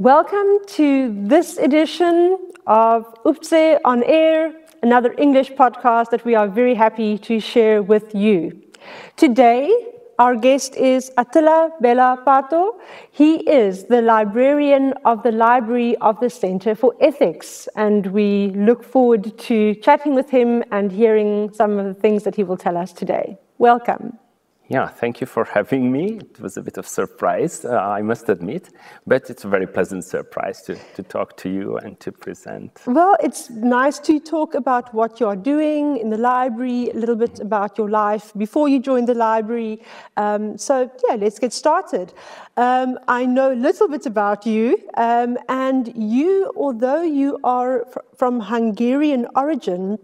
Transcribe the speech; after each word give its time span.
Welcome 0.00 0.58
to 0.70 1.14
this 1.24 1.56
edition 1.56 2.50
of 2.66 3.04
UPCE 3.22 3.78
on 3.84 4.02
Air, 4.02 4.52
another 4.82 5.14
English 5.18 5.52
podcast 5.52 6.10
that 6.10 6.24
we 6.24 6.34
are 6.34 6.48
very 6.48 6.74
happy 6.74 7.16
to 7.18 7.38
share 7.38 7.80
with 7.80 8.12
you. 8.12 8.60
Today, 9.16 9.72
our 10.18 10.34
guest 10.34 10.74
is 10.74 11.12
Attila 11.16 11.70
Béla 11.80 12.24
Pató. 12.24 12.80
He 13.12 13.48
is 13.48 13.84
the 13.84 14.02
librarian 14.02 14.94
of 15.04 15.22
the 15.22 15.30
Library 15.30 15.96
of 15.98 16.18
the 16.18 16.28
Center 16.28 16.74
for 16.74 16.96
Ethics, 17.00 17.68
and 17.76 18.08
we 18.08 18.48
look 18.56 18.82
forward 18.82 19.38
to 19.38 19.76
chatting 19.76 20.16
with 20.16 20.28
him 20.28 20.64
and 20.72 20.90
hearing 20.90 21.52
some 21.52 21.78
of 21.78 21.86
the 21.86 21.94
things 21.94 22.24
that 22.24 22.34
he 22.34 22.42
will 22.42 22.56
tell 22.56 22.76
us 22.76 22.92
today. 22.92 23.38
Welcome. 23.58 24.18
Yeah, 24.68 24.88
thank 24.88 25.20
you 25.20 25.26
for 25.26 25.44
having 25.58 25.92
me. 25.92 26.20
It 26.20 26.40
was 26.40 26.56
a 26.56 26.62
bit 26.62 26.78
of 26.78 26.88
surprise, 26.88 27.64
uh, 27.64 27.76
I 27.76 28.00
must 28.00 28.28
admit, 28.30 28.70
but 29.06 29.28
it's 29.28 29.44
a 29.44 29.48
very 29.48 29.66
pleasant 29.66 30.04
surprise 30.04 30.62
to, 30.62 30.76
to 30.96 31.02
talk 31.02 31.36
to 31.38 31.50
you 31.50 31.76
and 31.76 32.00
to 32.00 32.10
present. 32.10 32.80
Well, 32.86 33.16
it's 33.22 33.50
nice 33.50 33.98
to 34.00 34.18
talk 34.18 34.54
about 34.54 34.94
what 34.94 35.20
you're 35.20 35.36
doing 35.36 35.98
in 35.98 36.08
the 36.08 36.16
library, 36.16 36.90
a 36.90 36.94
little 36.94 37.16
bit 37.16 37.40
about 37.40 37.76
your 37.76 37.90
life 37.90 38.32
before 38.38 38.68
you 38.68 38.80
joined 38.80 39.06
the 39.08 39.14
library. 39.14 39.82
Um, 40.16 40.56
so, 40.56 40.90
yeah, 41.08 41.16
let's 41.16 41.38
get 41.38 41.52
started. 41.52 42.14
Um, 42.56 42.98
I 43.06 43.26
know 43.26 43.52
a 43.52 43.54
little 43.54 43.88
bit 43.88 44.06
about 44.06 44.46
you, 44.46 44.78
um, 44.94 45.36
and 45.48 45.92
you, 45.94 46.50
although 46.56 47.02
you 47.02 47.38
are 47.44 47.84
fr- 47.84 48.00
from 48.16 48.40
Hungarian 48.40 49.26
origin, 49.36 49.98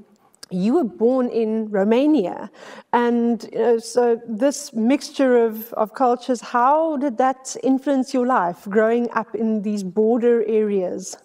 you 0.51 0.75
were 0.75 0.85
born 0.85 1.29
in 1.29 1.71
Romania. 1.71 2.51
And 2.93 3.49
you 3.53 3.59
know, 3.59 3.79
so, 3.79 4.21
this 4.29 4.73
mixture 4.73 5.45
of, 5.45 5.73
of 5.75 5.95
cultures, 5.95 6.41
how 6.41 6.97
did 6.97 7.19
that 7.19 7.57
influence 7.63 8.13
your 8.13 8.27
life 8.27 8.67
growing 8.69 9.11
up 9.13 9.35
in 9.35 9.63
these 9.63 9.83
border 9.83 10.45
areas? 10.47 11.17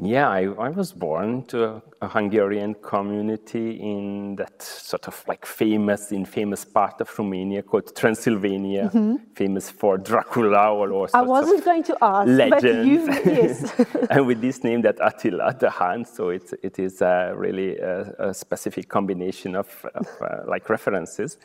Yeah, 0.00 0.28
I, 0.28 0.42
I 0.42 0.68
was 0.68 0.92
born 0.92 1.44
to 1.46 1.64
a, 1.64 1.82
a, 2.02 2.08
Hungarian 2.08 2.74
community 2.74 3.80
in 3.80 4.36
that 4.36 4.62
sort 4.62 5.08
of 5.08 5.24
like 5.26 5.44
famous, 5.44 6.12
infamous 6.12 6.64
part 6.64 7.00
of 7.00 7.18
Romania 7.18 7.62
called 7.62 7.96
Transylvania, 7.96 8.90
mm-hmm. 8.94 9.16
famous 9.34 9.70
for 9.70 9.98
Dracula 9.98 10.72
or 10.72 10.92
all 10.92 11.08
I 11.12 11.22
wasn't 11.22 11.64
going 11.64 11.82
to 11.82 11.98
ask, 12.00 12.28
legends. 12.28 13.06
but 13.08 13.26
you, 13.26 13.32
yes. 13.32 13.86
and 14.10 14.24
with 14.24 14.40
this 14.40 14.62
name, 14.62 14.82
that 14.82 14.98
Attila, 15.00 15.56
the 15.58 15.68
Hun, 15.68 16.04
so 16.04 16.28
it, 16.28 16.48
it 16.62 16.78
is 16.78 17.02
uh, 17.02 17.32
really 17.34 17.76
a, 17.78 18.28
a, 18.28 18.34
specific 18.34 18.88
combination 18.88 19.56
of, 19.56 19.84
of 19.96 20.06
uh, 20.22 20.42
like 20.46 20.70
references. 20.70 21.38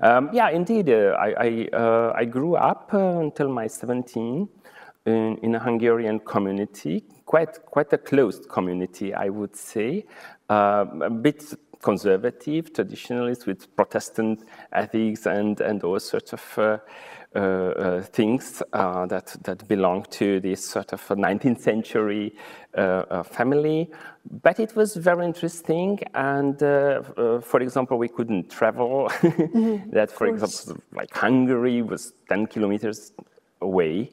Um, 0.00 0.30
yeah, 0.32 0.50
indeed, 0.50 0.90
uh, 0.90 1.16
I, 1.16 1.34
I, 1.38 1.68
uh, 1.72 2.12
I, 2.16 2.24
grew 2.24 2.56
up 2.56 2.92
uh, 2.92 3.20
until 3.20 3.48
my 3.50 3.68
17 3.68 4.48
in, 5.06 5.36
in 5.42 5.54
a 5.54 5.60
Hungarian 5.60 6.18
community 6.18 7.04
quite, 7.30 7.64
quite 7.64 7.92
a 7.92 7.98
closed 7.98 8.48
community, 8.48 9.14
I 9.14 9.28
would 9.28 9.54
say, 9.54 10.04
uh, 10.48 10.84
a 11.00 11.10
bit 11.10 11.44
conservative, 11.80 12.72
traditionalist 12.72 13.46
with 13.46 13.74
Protestant 13.76 14.42
ethics 14.72 15.26
and, 15.26 15.60
and 15.60 15.84
all 15.84 16.00
sorts 16.00 16.32
of 16.32 16.42
uh, 16.58 16.78
uh, 17.36 17.38
uh 17.38 18.02
things 18.02 18.60
uh, 18.72 19.06
that, 19.06 19.36
that 19.44 19.68
belong 19.68 20.02
to 20.10 20.40
this 20.40 20.64
sort 20.64 20.92
of 20.92 21.00
19th 21.06 21.60
century 21.60 22.34
uh, 22.74 23.22
family. 23.22 23.88
But 24.42 24.58
it 24.58 24.74
was 24.74 24.96
very 24.96 25.24
interesting, 25.24 26.00
and 26.14 26.58
for 26.58 27.60
example, 27.60 27.96
we 27.96 28.08
couldn't 28.08 28.50
travel. 28.50 29.08
mm-hmm. 29.08 29.90
that, 29.90 30.10
for 30.10 30.26
example, 30.26 30.82
like 30.92 31.14
Hungary 31.14 31.80
was 31.82 32.12
10 32.28 32.48
kilometers 32.48 33.12
away 33.60 34.10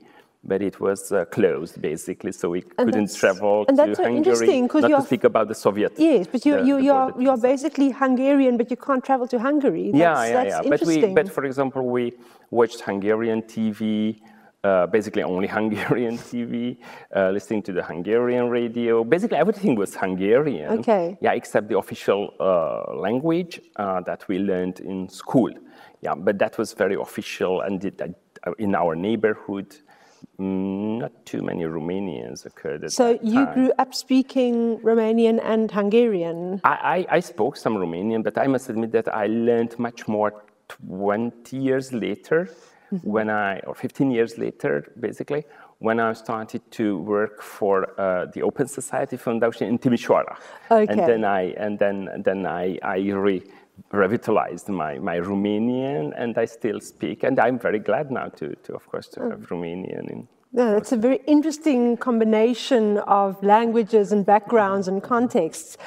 but 0.48 0.62
it 0.62 0.80
was 0.80 1.12
uh, 1.12 1.26
closed 1.26 1.82
basically, 1.82 2.32
so 2.32 2.50
we 2.50 2.64
and 2.78 2.88
couldn't 2.88 3.14
travel 3.14 3.66
and 3.68 3.78
to 3.78 3.86
that's 3.86 4.00
Hungary. 4.00 4.62
Not 4.62 5.02
to 5.02 5.02
speak 5.06 5.26
about 5.26 5.50
the 5.50 5.56
Soviet. 5.56 5.94
Yes, 5.98 6.26
but 6.32 6.46
you, 6.46 6.56
the, 6.56 6.66
you, 6.66 6.78
you 6.78 6.94
are 6.94 7.14
you 7.20 7.30
are 7.30 7.38
basically 7.38 7.92
Hungarian, 7.92 8.58
but 8.58 8.72
you 8.72 8.78
can't 8.78 9.04
travel 9.04 9.28
to 9.28 9.38
Hungary. 9.38 9.92
That's, 9.92 10.00
yeah, 10.00 10.44
yeah, 10.44 10.62
yeah. 10.64 10.70
But 10.70 10.82
we, 10.84 11.06
but 11.14 11.30
for 11.30 11.44
example, 11.44 11.86
we 11.86 12.14
watched 12.50 12.82
Hungarian 12.82 13.42
TV. 13.42 14.22
Uh, 14.64 14.88
basically, 14.88 15.24
only 15.24 15.48
Hungarian 15.60 16.18
TV, 16.18 16.78
uh, 17.16 17.30
listening 17.30 17.62
to 17.62 17.72
the 17.72 17.84
Hungarian 17.84 18.50
radio. 18.50 19.04
Basically, 19.04 19.38
everything 19.38 19.76
was 19.76 19.96
Hungarian. 19.96 20.80
Okay. 20.80 21.18
Yeah, 21.22 21.34
except 21.34 21.70
the 21.70 21.78
official 21.78 22.34
uh, 22.40 22.96
language 22.96 23.62
uh, 23.76 24.02
that 24.02 24.28
we 24.28 24.40
learned 24.40 24.80
in 24.80 25.08
school. 25.10 25.52
Yeah, 26.02 26.16
but 26.16 26.40
that 26.40 26.58
was 26.58 26.74
very 26.74 26.96
official, 26.96 27.62
and 27.62 27.86
it, 27.86 28.02
uh, 28.02 28.52
in 28.58 28.76
our 28.76 28.96
neighborhood, 28.96 29.78
not 30.40 31.12
too 31.26 31.42
many 31.42 31.64
Romanians 31.64 32.46
occurred 32.46 32.84
at 32.84 32.92
So 32.92 33.18
you 33.24 33.46
time. 33.46 33.54
grew 33.54 33.72
up 33.80 33.94
speaking 33.96 34.78
Romanian 34.80 35.40
and 35.44 35.72
Hungarian? 35.72 36.62
I, 36.64 37.06
I, 37.10 37.16
I, 37.18 37.20
spoke 37.20 37.58
some 37.58 37.76
Romanian, 37.76 38.24
but 38.24 38.38
I 38.38 38.48
must 38.48 38.70
admit 38.70 38.92
that 38.92 39.14
I 39.14 39.28
learned 39.28 39.78
much 39.80 40.08
more 40.08 40.44
20 40.68 41.58
years 41.58 41.92
later, 41.92 42.50
mm-hmm. 42.92 43.10
when 43.10 43.30
I, 43.30 43.60
or 43.60 43.74
15 43.74 44.12
years 44.12 44.38
later, 44.38 44.92
basically, 45.00 45.46
when 45.80 46.00
I 46.00 46.14
started 46.14 46.62
to 46.72 47.00
work 47.00 47.42
for 47.42 48.00
uh, 48.00 48.26
the 48.34 48.42
Open 48.42 48.68
Society 48.68 49.18
Foundation 49.18 49.68
in 49.68 49.80
Timișoara. 49.80 50.38
Okay. 50.70 50.92
And 50.92 51.00
then 51.00 51.24
I, 51.24 51.54
and 51.58 51.80
then, 51.80 52.08
and 52.10 52.24
then 52.24 52.46
I, 52.46 52.78
I 52.84 52.98
re, 52.98 53.44
revitalized 53.92 54.70
my, 54.70 55.00
my 55.00 55.18
Romanian, 55.20 56.14
and 56.16 56.38
I 56.38 56.46
still 56.46 56.80
speak. 56.80 57.24
And 57.24 57.40
I'm 57.40 57.58
very 57.60 57.80
glad 57.80 58.12
now 58.12 58.28
to, 58.30 58.56
to 58.56 58.76
of 58.76 58.88
course, 58.88 59.08
to 59.10 59.22
have 59.30 59.50
Romanian 59.50 60.10
in. 60.10 60.28
Yeah, 60.54 60.72
that's 60.72 60.92
a 60.92 60.98
very 60.98 61.22
interesting 61.28 61.98
combination 61.98 63.00
of 63.00 63.42
languages 63.44 64.12
and 64.12 64.26
backgrounds 64.26 64.88
and 64.88 65.04
contexts. 65.04 65.78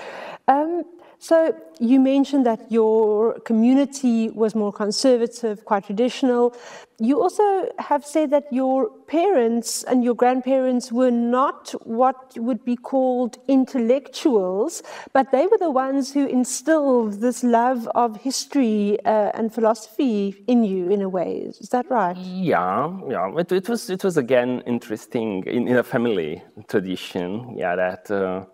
Um, 0.49 0.85
so 1.23 1.55
you 1.79 2.01
mentioned 2.01 2.47
that 2.47 2.73
your 2.73 3.39
community 3.41 4.31
was 4.31 4.55
more 4.55 4.73
conservative, 4.73 5.67
quite 5.67 5.85
traditional. 5.85 6.57
You 6.99 7.21
also 7.21 7.71
have 7.79 8.07
said 8.07 8.31
that 8.31 8.51
your 8.51 8.89
parents 9.07 9.85
and 9.85 10.03
your 10.03 10.15
grandparents 10.15 10.91
were 10.91 11.11
not 11.11 11.75
what 11.85 12.33
would 12.39 12.65
be 12.65 12.75
called 12.75 13.37
intellectuals, 13.49 14.83
but 15.13 15.31
they 15.31 15.47
were 15.47 15.59
the 15.59 15.71
ones 15.71 16.11
who 16.11 16.27
instilled 16.27 17.21
this 17.21 17.45
love 17.45 17.87
of 17.95 18.17
history 18.17 18.99
uh, 19.05 19.31
and 19.35 19.53
philosophy 19.53 20.43
in 20.47 20.65
you, 20.65 20.89
in 20.89 21.03
a 21.03 21.09
way. 21.09 21.53
Is 21.61 21.69
that 21.69 21.91
right? 21.91 22.17
Yeah, 22.17 22.97
yeah. 23.11 23.31
It, 23.37 23.53
it 23.53 23.69
was 23.69 23.91
it 23.91 24.03
was 24.03 24.17
again 24.17 24.63
interesting 24.67 25.45
in, 25.47 25.69
in 25.69 25.77
a 25.77 25.83
family 25.83 26.43
tradition. 26.67 27.59
Yeah, 27.59 27.77
that. 27.77 28.11
Uh, 28.11 28.47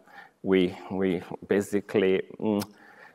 we, 0.46 0.72
we 0.92 1.20
basically 1.48 2.22
mm, 2.38 2.62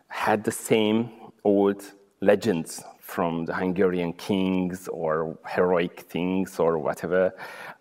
had 0.10 0.44
the 0.44 0.52
same 0.52 1.10
old 1.46 1.82
legends 2.20 2.84
from 3.00 3.46
the 3.46 3.54
Hungarian 3.54 4.12
kings 4.14 4.90
or 4.90 5.38
heroic 5.48 6.02
things 6.02 6.60
or 6.60 6.78
whatever. 6.78 7.34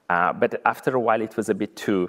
Uh, 0.08 0.32
but 0.32 0.62
after 0.64 0.94
a 0.94 1.00
while, 1.00 1.20
it 1.20 1.36
was 1.36 1.48
a 1.48 1.54
bit 1.54 1.74
too 1.74 2.08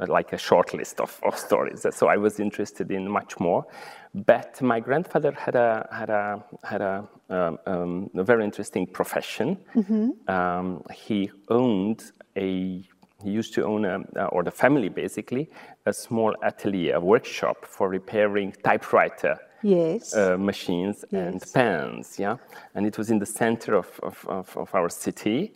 uh, 0.00 0.06
like 0.08 0.32
a 0.32 0.38
short 0.38 0.74
list 0.74 1.00
of, 1.00 1.18
of 1.24 1.36
stories. 1.36 1.84
So 1.90 2.06
I 2.06 2.16
was 2.18 2.38
interested 2.38 2.92
in 2.92 3.10
much 3.10 3.40
more. 3.40 3.66
But 4.14 4.62
my 4.62 4.78
grandfather 4.78 5.32
had 5.32 5.56
a 5.56 5.88
had 5.92 6.08
a 6.08 6.44
had 6.64 6.80
a, 6.80 7.06
um, 7.28 7.58
um, 7.66 8.10
a 8.14 8.24
very 8.24 8.44
interesting 8.44 8.86
profession. 8.86 9.58
Mm-hmm. 9.74 10.30
Um, 10.30 10.82
he 10.94 11.30
owned 11.48 12.12
a 12.36 12.82
he 13.22 13.30
used 13.30 13.54
to 13.54 13.64
own, 13.64 13.84
a, 13.84 14.24
or 14.26 14.42
the 14.42 14.50
family 14.50 14.88
basically, 14.88 15.50
a 15.86 15.92
small 15.92 16.34
atelier, 16.42 16.96
a 16.96 17.00
workshop 17.00 17.64
for 17.64 17.88
repairing 17.88 18.52
typewriter 18.62 19.38
yes. 19.62 20.14
uh, 20.14 20.36
machines 20.36 21.04
yes. 21.10 21.32
and 21.32 21.52
pens. 21.54 22.18
Yeah, 22.18 22.36
and 22.74 22.86
it 22.86 22.98
was 22.98 23.10
in 23.10 23.18
the 23.18 23.26
center 23.26 23.74
of, 23.74 23.88
of, 24.02 24.24
of, 24.28 24.56
of 24.56 24.74
our 24.74 24.88
city, 24.88 25.54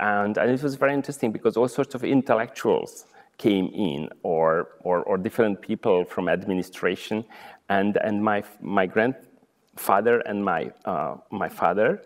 and, 0.00 0.38
and 0.38 0.50
it 0.50 0.62
was 0.62 0.74
very 0.76 0.94
interesting 0.94 1.30
because 1.30 1.56
all 1.56 1.68
sorts 1.68 1.94
of 1.94 2.04
intellectuals 2.04 3.06
came 3.38 3.68
in, 3.68 4.08
or, 4.22 4.68
or, 4.80 5.02
or 5.04 5.16
different 5.16 5.60
people 5.60 6.04
from 6.04 6.28
administration, 6.28 7.24
and, 7.68 7.96
and 7.98 8.22
my, 8.22 8.42
my 8.60 8.86
grandfather 8.86 10.20
and 10.20 10.44
my, 10.44 10.70
uh, 10.84 11.16
my 11.30 11.48
father 11.48 12.02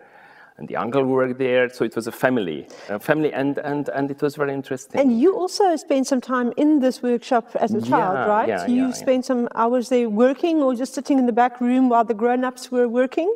and 0.57 0.67
the 0.67 0.75
uncle 0.75 1.03
worked 1.03 1.37
there. 1.37 1.69
So 1.69 1.83
it 1.83 1.95
was 1.95 2.07
a 2.07 2.11
family, 2.11 2.67
a 2.89 2.99
family, 2.99 3.33
and, 3.33 3.57
and, 3.57 3.89
and 3.89 4.09
it 4.09 4.21
was 4.21 4.35
very 4.35 4.53
interesting. 4.53 4.99
And 5.01 5.19
you 5.19 5.35
also 5.35 5.75
spent 5.75 6.07
some 6.07 6.21
time 6.21 6.53
in 6.57 6.79
this 6.79 7.01
workshop 7.03 7.55
as 7.55 7.73
a 7.73 7.81
child, 7.81 8.15
yeah, 8.15 8.25
right? 8.25 8.47
Yeah, 8.47 8.67
you 8.67 8.87
yeah, 8.87 8.91
spent 8.91 9.25
some 9.25 9.49
hours 9.55 9.89
there 9.89 10.09
working 10.09 10.61
or 10.61 10.73
just 10.75 10.93
sitting 10.93 11.19
in 11.19 11.25
the 11.25 11.33
back 11.33 11.59
room 11.59 11.89
while 11.89 12.05
the 12.05 12.13
grown-ups 12.13 12.71
were 12.71 12.87
working? 12.87 13.33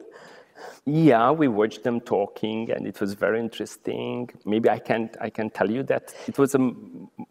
Yeah, 0.86 1.32
we 1.32 1.48
watched 1.48 1.84
them 1.84 2.02
talking, 2.02 2.72
and 2.72 2.86
it 2.86 3.00
was 3.00 3.14
very 3.14 3.40
interesting. 3.40 4.30
Maybe 4.44 4.70
I 4.70 4.80
can 4.80 5.10
I 5.22 5.30
can 5.30 5.50
tell 5.50 5.70
you 5.70 5.84
that 5.84 6.14
it 6.28 6.38
was 6.38 6.54
a 6.54 6.58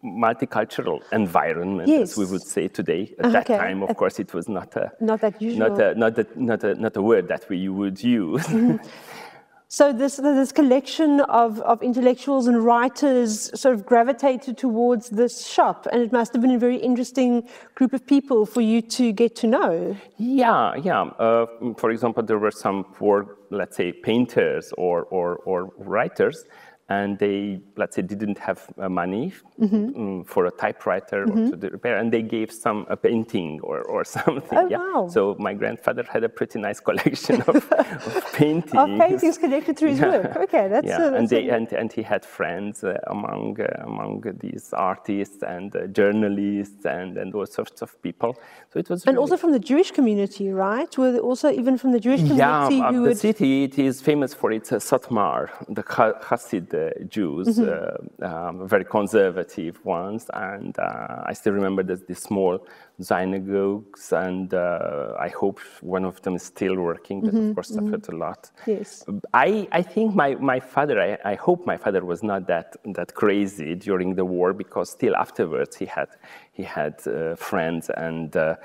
multicultural 0.03 1.01
environment, 1.11 1.89
yes. 1.89 2.11
as 2.11 2.17
we 2.17 2.25
would 2.25 2.41
say 2.41 2.67
today. 2.67 3.13
At 3.19 3.31
that 3.33 3.45
time, 3.45 3.83
of 3.83 3.95
course, 3.97 4.19
it 4.19 4.33
was 4.33 4.47
not 4.47 4.75
a 4.75 4.91
not 4.99 5.21
that 5.21 5.39
usual, 5.41 5.69
not 5.69 5.79
a 5.79 5.93
not 5.93 6.17
a 6.17 6.27
not 6.35 6.63
a, 6.63 6.73
not 6.75 6.97
a 6.97 7.01
word 7.01 7.27
that 7.27 7.47
we 7.49 7.69
would 7.69 8.01
use. 8.01 8.45
Mm-hmm. 8.47 8.77
So 9.71 9.93
this 9.93 10.15
this 10.15 10.51
collection 10.51 11.21
of, 11.21 11.59
of 11.61 11.83
intellectuals 11.83 12.47
and 12.47 12.65
writers 12.65 13.51
sort 13.53 13.75
of 13.75 13.85
gravitated 13.85 14.57
towards 14.57 15.11
this 15.11 15.45
shop, 15.45 15.85
and 15.91 16.01
it 16.01 16.11
must 16.11 16.33
have 16.33 16.41
been 16.41 16.55
a 16.55 16.57
very 16.57 16.77
interesting 16.77 17.47
group 17.75 17.93
of 17.93 18.03
people 18.07 18.47
for 18.47 18.61
you 18.61 18.81
to 18.81 19.11
get 19.11 19.35
to 19.35 19.47
know. 19.47 19.95
Yeah, 20.17 20.73
yeah. 20.75 21.01
Uh, 21.19 21.45
for 21.77 21.91
example, 21.91 22.23
there 22.23 22.39
were 22.39 22.49
some 22.49 22.83
poor, 22.95 23.37
let's 23.51 23.77
say, 23.77 23.91
painters 23.91 24.73
or, 24.75 25.03
or, 25.03 25.35
or 25.45 25.71
writers 25.77 26.45
and 26.89 27.19
they, 27.19 27.61
let's 27.77 27.95
say, 27.95 28.01
didn't 28.01 28.39
have 28.39 28.67
uh, 28.79 28.89
money 28.89 29.31
mm-hmm. 29.59 30.23
for 30.23 30.47
a 30.47 30.51
typewriter 30.51 31.25
mm-hmm. 31.25 31.53
or 31.53 31.57
to 31.57 31.69
repair, 31.69 31.97
and 31.97 32.11
they 32.11 32.23
gave 32.23 32.51
some 32.51 32.87
a 32.89 32.97
painting 32.97 33.59
or, 33.61 33.81
or 33.83 34.03
something. 34.17 34.57
Oh, 34.57 34.67
yeah. 34.67 34.77
wow. 34.77 35.07
So 35.07 35.35
my 35.39 35.53
grandfather 35.53 36.03
had 36.03 36.23
a 36.23 36.29
pretty 36.29 36.59
nice 36.59 36.79
collection 36.79 37.41
of, 37.43 37.71
of 37.71 38.33
paintings. 38.33 38.73
Of 38.73 38.89
paintings 38.97 39.37
connected 39.37 39.77
to 39.77 39.87
his 39.87 39.99
yeah. 39.99 40.09
work. 40.09 40.35
Okay, 40.37 40.67
that's 40.67 40.87
yeah. 40.87 40.97
A, 40.97 41.11
that's 41.11 41.19
and, 41.19 41.29
they, 41.29 41.49
and, 41.49 41.71
and 41.73 41.93
he 41.93 42.01
had 42.01 42.25
friends 42.25 42.83
uh, 42.83 42.97
among 43.07 43.61
uh, 43.61 43.83
among 43.83 44.23
these 44.39 44.73
artists 44.73 45.43
and 45.43 45.75
uh, 45.75 45.85
journalists 45.87 46.85
and, 46.85 47.17
and 47.17 47.35
all 47.35 47.45
sorts 47.45 47.83
of 47.83 48.01
people. 48.01 48.35
So 48.73 48.79
it 48.79 48.89
was. 48.89 49.05
And 49.05 49.15
really 49.15 49.21
also 49.21 49.37
from 49.37 49.51
the 49.51 49.59
Jewish 49.59 49.91
community, 49.91 50.49
right? 50.49 50.91
Were 50.97 51.19
also 51.19 51.51
even 51.51 51.77
from 51.77 51.91
the 51.91 51.99
Jewish 51.99 52.21
community? 52.21 52.77
Yeah, 52.77 52.91
the 52.91 53.01
would... 53.01 53.17
city 53.17 53.65
it 53.65 53.77
is 53.77 54.01
famous 54.01 54.33
for 54.33 54.51
its 54.51 54.71
uh, 54.71 54.77
Satmar, 54.77 55.49
the 55.67 55.83
Hasid 55.83 56.78
Jews, 57.15 57.47
mm-hmm. 57.47 58.23
um, 58.29 58.67
very 58.67 58.85
conservative 58.85 59.75
ones, 59.85 60.29
and 60.33 60.77
uh, 60.79 61.29
I 61.29 61.33
still 61.33 61.53
remember 61.53 61.81
there's 61.83 62.03
these 62.03 62.23
small 62.29 62.65
synagogues, 62.99 64.11
and 64.11 64.53
uh, 64.53 65.13
I 65.19 65.29
hope 65.29 65.59
one 65.81 66.05
of 66.05 66.21
them 66.23 66.35
is 66.35 66.43
still 66.43 66.75
working, 66.75 67.21
but 67.21 67.33
mm-hmm. 67.33 67.49
of 67.49 67.55
course 67.55 67.69
suffered 67.69 68.03
mm-hmm. 68.03 68.15
a 68.15 68.25
lot. 68.25 68.51
Yes. 68.65 69.05
I, 69.33 69.67
I 69.71 69.81
think 69.81 70.15
my, 70.15 70.35
my 70.35 70.59
father, 70.59 71.01
I, 71.01 71.31
I 71.33 71.35
hope 71.35 71.65
my 71.65 71.77
father 71.77 72.03
was 72.05 72.23
not 72.23 72.47
that, 72.47 72.75
that 72.97 73.13
crazy 73.13 73.75
during 73.75 74.15
the 74.15 74.25
war 74.25 74.53
because 74.53 74.89
still 74.89 75.15
afterwards 75.15 75.75
he 75.75 75.85
had, 75.85 76.09
he 76.51 76.63
had 76.63 76.95
uh, 77.07 77.35
friends 77.35 77.89
and 77.95 78.35
uh, 78.35 78.55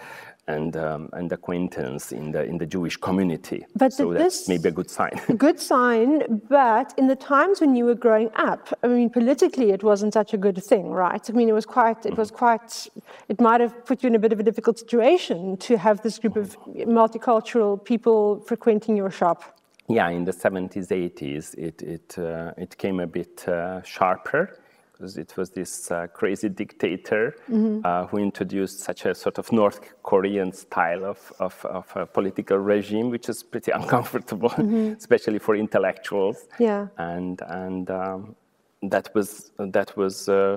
and, 0.46 0.76
um, 0.76 1.08
and 1.12 1.32
acquaintance 1.32 2.12
in 2.12 2.32
the, 2.32 2.44
in 2.44 2.58
the 2.58 2.66
Jewish 2.66 2.96
community. 2.96 3.64
But 3.74 3.92
so 3.92 4.12
that's 4.12 4.48
maybe 4.48 4.68
a 4.68 4.72
good 4.72 4.90
sign. 4.90 5.20
a 5.28 5.34
good 5.46 5.58
sign, 5.58 6.42
but 6.48 6.92
in 6.98 7.06
the 7.06 7.16
times 7.16 7.60
when 7.60 7.74
you 7.74 7.84
were 7.84 7.94
growing 7.94 8.30
up, 8.36 8.76
I 8.82 8.88
mean, 8.88 9.10
politically 9.10 9.70
it 9.70 9.82
wasn't 9.82 10.12
such 10.12 10.34
a 10.34 10.36
good 10.36 10.62
thing, 10.62 10.90
right? 10.90 11.22
I 11.28 11.32
mean, 11.32 11.48
it 11.48 11.52
was 11.52 11.66
quite, 11.66 12.04
it 12.04 12.16
was 12.16 12.30
quite, 12.30 12.88
it 13.28 13.40
might 13.40 13.60
have 13.60 13.84
put 13.86 14.02
you 14.02 14.08
in 14.08 14.14
a 14.14 14.18
bit 14.18 14.32
of 14.32 14.40
a 14.40 14.42
difficult 14.42 14.78
situation 14.78 15.56
to 15.58 15.78
have 15.78 16.02
this 16.02 16.18
group 16.18 16.36
of 16.36 16.56
multicultural 16.66 17.82
people 17.82 18.40
frequenting 18.40 18.96
your 18.96 19.10
shop. 19.10 19.58
Yeah, 19.88 20.08
in 20.08 20.24
the 20.24 20.32
70s, 20.32 20.88
80s, 20.88 21.54
it, 21.58 21.82
it, 21.82 22.18
uh, 22.18 22.52
it 22.56 22.76
came 22.78 23.00
a 23.00 23.06
bit 23.06 23.46
uh, 23.46 23.82
sharper 23.82 24.58
because 25.04 25.18
it 25.18 25.36
was 25.36 25.50
this 25.50 25.90
uh, 25.90 26.06
crazy 26.06 26.48
dictator 26.48 27.36
mm-hmm. 27.50 27.80
uh, 27.84 28.06
who 28.06 28.16
introduced 28.16 28.80
such 28.80 29.04
a 29.04 29.14
sort 29.14 29.38
of 29.38 29.52
North 29.52 29.80
Korean 30.02 30.50
style 30.50 31.04
of, 31.04 31.32
of, 31.38 31.64
of 31.66 31.86
a 31.94 32.06
political 32.06 32.56
regime, 32.56 33.10
which 33.10 33.28
is 33.28 33.42
pretty 33.42 33.70
uncomfortable, 33.80 34.48
mm-hmm. 34.50 34.94
especially 34.96 35.38
for 35.38 35.56
intellectuals. 35.56 36.48
Yeah. 36.58 36.88
And, 36.96 37.42
and 37.48 37.90
um, 37.90 38.34
that 38.82 39.14
was, 39.14 39.52
that 39.58 39.94
was 39.94 40.28
uh, 40.28 40.56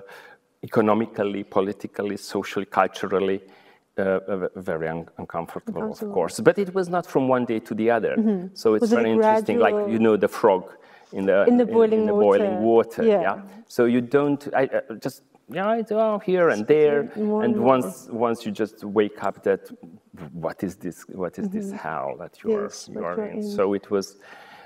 economically, 0.63 1.43
politically, 1.43 2.15
socially, 2.17 2.65
culturally. 2.65 3.41
Uh, 3.97 4.47
very 4.57 4.87
un- 4.87 5.09
uncomfortable, 5.17 5.91
of 5.91 5.99
course, 6.13 6.39
but 6.39 6.59
it 6.59 6.71
was 6.75 6.87
not 6.87 7.03
from 7.03 7.27
one 7.27 7.45
day 7.45 7.59
to 7.59 7.73
the 7.73 7.89
other. 7.89 8.15
Mm-hmm. 8.15 8.53
So 8.53 8.75
it's 8.75 8.81
was 8.81 8.91
very 8.91 9.09
it 9.09 9.13
interesting. 9.13 9.57
Gradual? 9.57 9.81
Like 9.81 9.91
you 9.91 9.97
know, 9.97 10.15
the 10.15 10.27
frog 10.27 10.69
in 11.13 11.25
the 11.25 11.45
in 11.45 11.57
the 11.57 11.65
boiling 11.65 11.93
in, 11.93 11.99
in 12.01 12.05
the 12.07 12.13
water. 12.13 12.39
boiling 12.39 12.61
water. 12.61 13.03
Yeah. 13.03 13.21
yeah. 13.21 13.41
So 13.67 13.85
you 13.85 14.01
don't 14.01 14.47
I, 14.55 14.63
uh, 14.65 14.95
just 14.95 15.23
yeah, 15.49 15.75
it's 15.75 15.91
oh, 15.91 16.19
here 16.19 16.49
and 16.49 16.67
there, 16.67 17.09
More 17.15 17.43
and 17.43 17.55
and 17.55 17.63
once 17.63 18.07
once 18.11 18.45
you 18.45 18.51
just 18.51 18.83
wake 18.83 19.23
up 19.23 19.43
that 19.43 19.61
what 20.33 20.63
is 20.63 20.75
this 20.75 21.03
what 21.07 21.39
is 21.39 21.47
this 21.49 21.67
Mm-hmm. 21.67 21.77
hell 21.77 22.15
that 22.19 22.43
you're 22.43 22.63
Yes, 22.63 22.89
you're 22.91 23.01
you're 23.15 23.25
in. 23.25 23.37
in. 23.37 23.43
So 23.55 23.73
it 23.73 23.89
was 23.89 24.17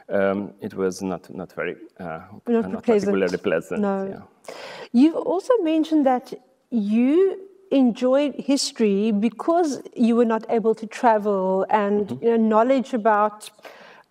um, 0.10 0.54
it 0.60 0.74
was 0.74 1.02
not 1.02 1.30
not 1.34 1.52
very 1.54 1.76
uh, 2.00 2.22
Not 2.48 2.70
not 2.72 2.84
pleasant. 2.84 3.12
particularly 3.14 3.38
pleasant. 3.38 3.82
No. 3.82 3.96
Yeah. 4.08 4.54
You've 4.92 5.16
also 5.16 5.54
mentioned 5.62 6.06
that 6.08 6.34
you 6.72 7.48
enjoyed 7.72 8.34
history 8.36 9.12
because 9.12 9.82
you 9.96 10.16
were 10.16 10.26
not 10.26 10.44
able 10.50 10.74
to 10.76 10.86
travel 10.88 11.66
and 11.70 12.08
Mm-hmm. 12.08 12.24
you 12.26 12.30
know, 12.32 12.38
knowledge 12.56 12.94
about 12.94 13.50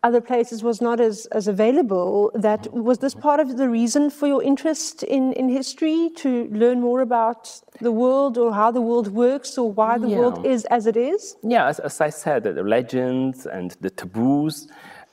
other 0.02 0.20
places 0.20 0.62
was 0.62 0.80
not 0.80 0.98
as, 1.00 1.26
as 1.26 1.46
available. 1.48 2.30
That 2.34 2.62
Mm-hmm. 2.62 2.82
was 2.82 2.98
this 2.98 3.14
part 3.14 3.40
of 3.40 3.56
the 3.56 3.68
reason 3.68 4.10
for 4.10 4.26
your 4.26 4.42
interest 4.42 5.02
in, 5.02 5.32
in 5.34 5.48
history 5.48 6.10
to 6.16 6.48
learn 6.50 6.80
more 6.80 7.00
about 7.00 7.60
the 7.80 7.92
world 7.92 8.38
or 8.38 8.52
how 8.54 8.70
the 8.70 8.80
world 8.80 9.08
works 9.08 9.58
or 9.58 9.70
why 9.72 9.98
the 9.98 10.08
world 10.08 10.38
is 10.44 10.64
as 10.66 10.86
it 10.86 10.96
is? 10.96 11.36
Yeah, 11.42 11.66
as, 11.68 11.78
as 11.80 12.00
I 12.00 12.10
said, 12.10 12.44
the 12.44 12.62
legends 12.62 13.46
and 13.46 13.76
the 13.80 13.90
taboos 13.90 14.68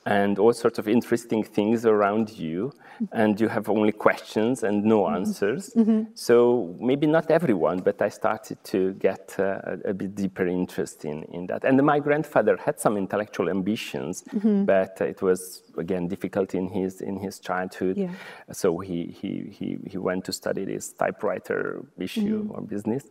and 0.08 0.38
all 0.38 0.54
sorts 0.54 0.78
of 0.78 0.88
interesting 0.88 1.44
things 1.44 1.84
around 1.84 2.30
you, 2.30 2.72
mm-hmm. 2.72 3.04
and 3.12 3.38
you 3.40 3.48
have 3.48 3.68
only 3.68 3.92
questions 3.92 4.62
and 4.62 4.82
no 4.82 5.02
mm-hmm. 5.02 5.16
answers. 5.16 5.70
Mm-hmm. 5.76 6.02
So 6.14 6.74
maybe 6.80 7.06
not 7.06 7.30
everyone, 7.30 7.80
but 7.80 8.00
I 8.00 8.08
started 8.08 8.58
to 8.72 8.94
get 8.94 9.36
uh, 9.38 9.60
a, 9.72 9.90
a 9.90 9.94
bit 9.94 10.14
deeper 10.14 10.46
interest 10.46 11.04
in, 11.04 11.24
in 11.24 11.46
that. 11.48 11.64
And 11.64 11.76
my 11.82 11.98
grandfather 12.00 12.56
had 12.56 12.80
some 12.80 12.96
intellectual 12.96 13.50
ambitions, 13.50 14.24
but 14.64 14.98
it 15.00 15.20
was 15.20 15.62
again 15.76 16.08
difficult 16.08 16.54
in 16.54 16.68
his 16.68 17.02
in 17.02 17.16
his 17.18 17.38
childhood. 17.38 17.96
Yeah. 17.96 18.12
So 18.52 18.78
he, 18.78 19.14
he 19.20 19.30
he 19.58 19.78
he 19.92 19.98
went 19.98 20.24
to 20.24 20.32
study 20.32 20.64
this 20.64 20.92
typewriter 20.92 21.84
issue 21.98 22.48
or 22.50 22.62
business. 22.62 23.04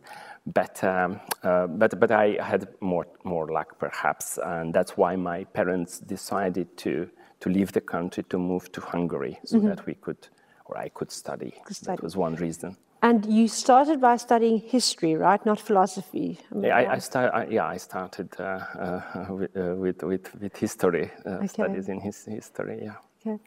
But, 0.46 0.82
um, 0.82 1.20
uh, 1.42 1.66
but, 1.66 1.98
but 2.00 2.10
I 2.10 2.38
had 2.40 2.68
more, 2.80 3.06
more 3.24 3.50
luck 3.50 3.78
perhaps, 3.78 4.38
and 4.42 4.72
that's 4.72 4.96
why 4.96 5.16
my 5.16 5.44
parents 5.44 5.98
decided 5.98 6.76
to, 6.78 7.08
to 7.40 7.50
leave 7.50 7.72
the 7.72 7.80
country 7.80 8.24
to 8.30 8.38
move 8.38 8.72
to 8.72 8.80
Hungary 8.80 9.38
so 9.44 9.58
that 9.60 9.84
we 9.86 9.94
could, 9.94 10.28
or 10.66 10.78
I 10.78 10.88
could 10.88 11.10
study. 11.12 11.54
study. 11.68 11.96
That 11.96 12.02
was 12.02 12.16
one 12.16 12.36
reason. 12.36 12.76
And 13.00 13.24
you 13.26 13.46
started 13.46 14.00
by 14.00 14.16
studying 14.16 14.58
history, 14.58 15.14
right? 15.14 15.44
Not 15.46 15.60
philosophy. 15.60 16.40
I 16.50 16.54
mean, 16.54 16.64
Yeah, 16.64 16.76
I, 16.76 16.94
I, 16.94 16.98
start, 16.98 17.32
I, 17.32 17.46
yeah, 17.46 17.66
I 17.66 17.76
started 17.76 18.28
uh, 18.40 18.42
uh, 18.42 19.26
with, 19.30 19.56
uh, 19.56 19.74
with, 19.76 20.02
with, 20.02 20.34
with 20.40 20.56
history, 20.56 21.10
uh, 21.24 21.46
studies 21.46 21.88
in 21.88 22.00
his, 22.00 22.24
history, 22.24 22.80
yeah. 22.82 22.96
Okay. 23.20 23.38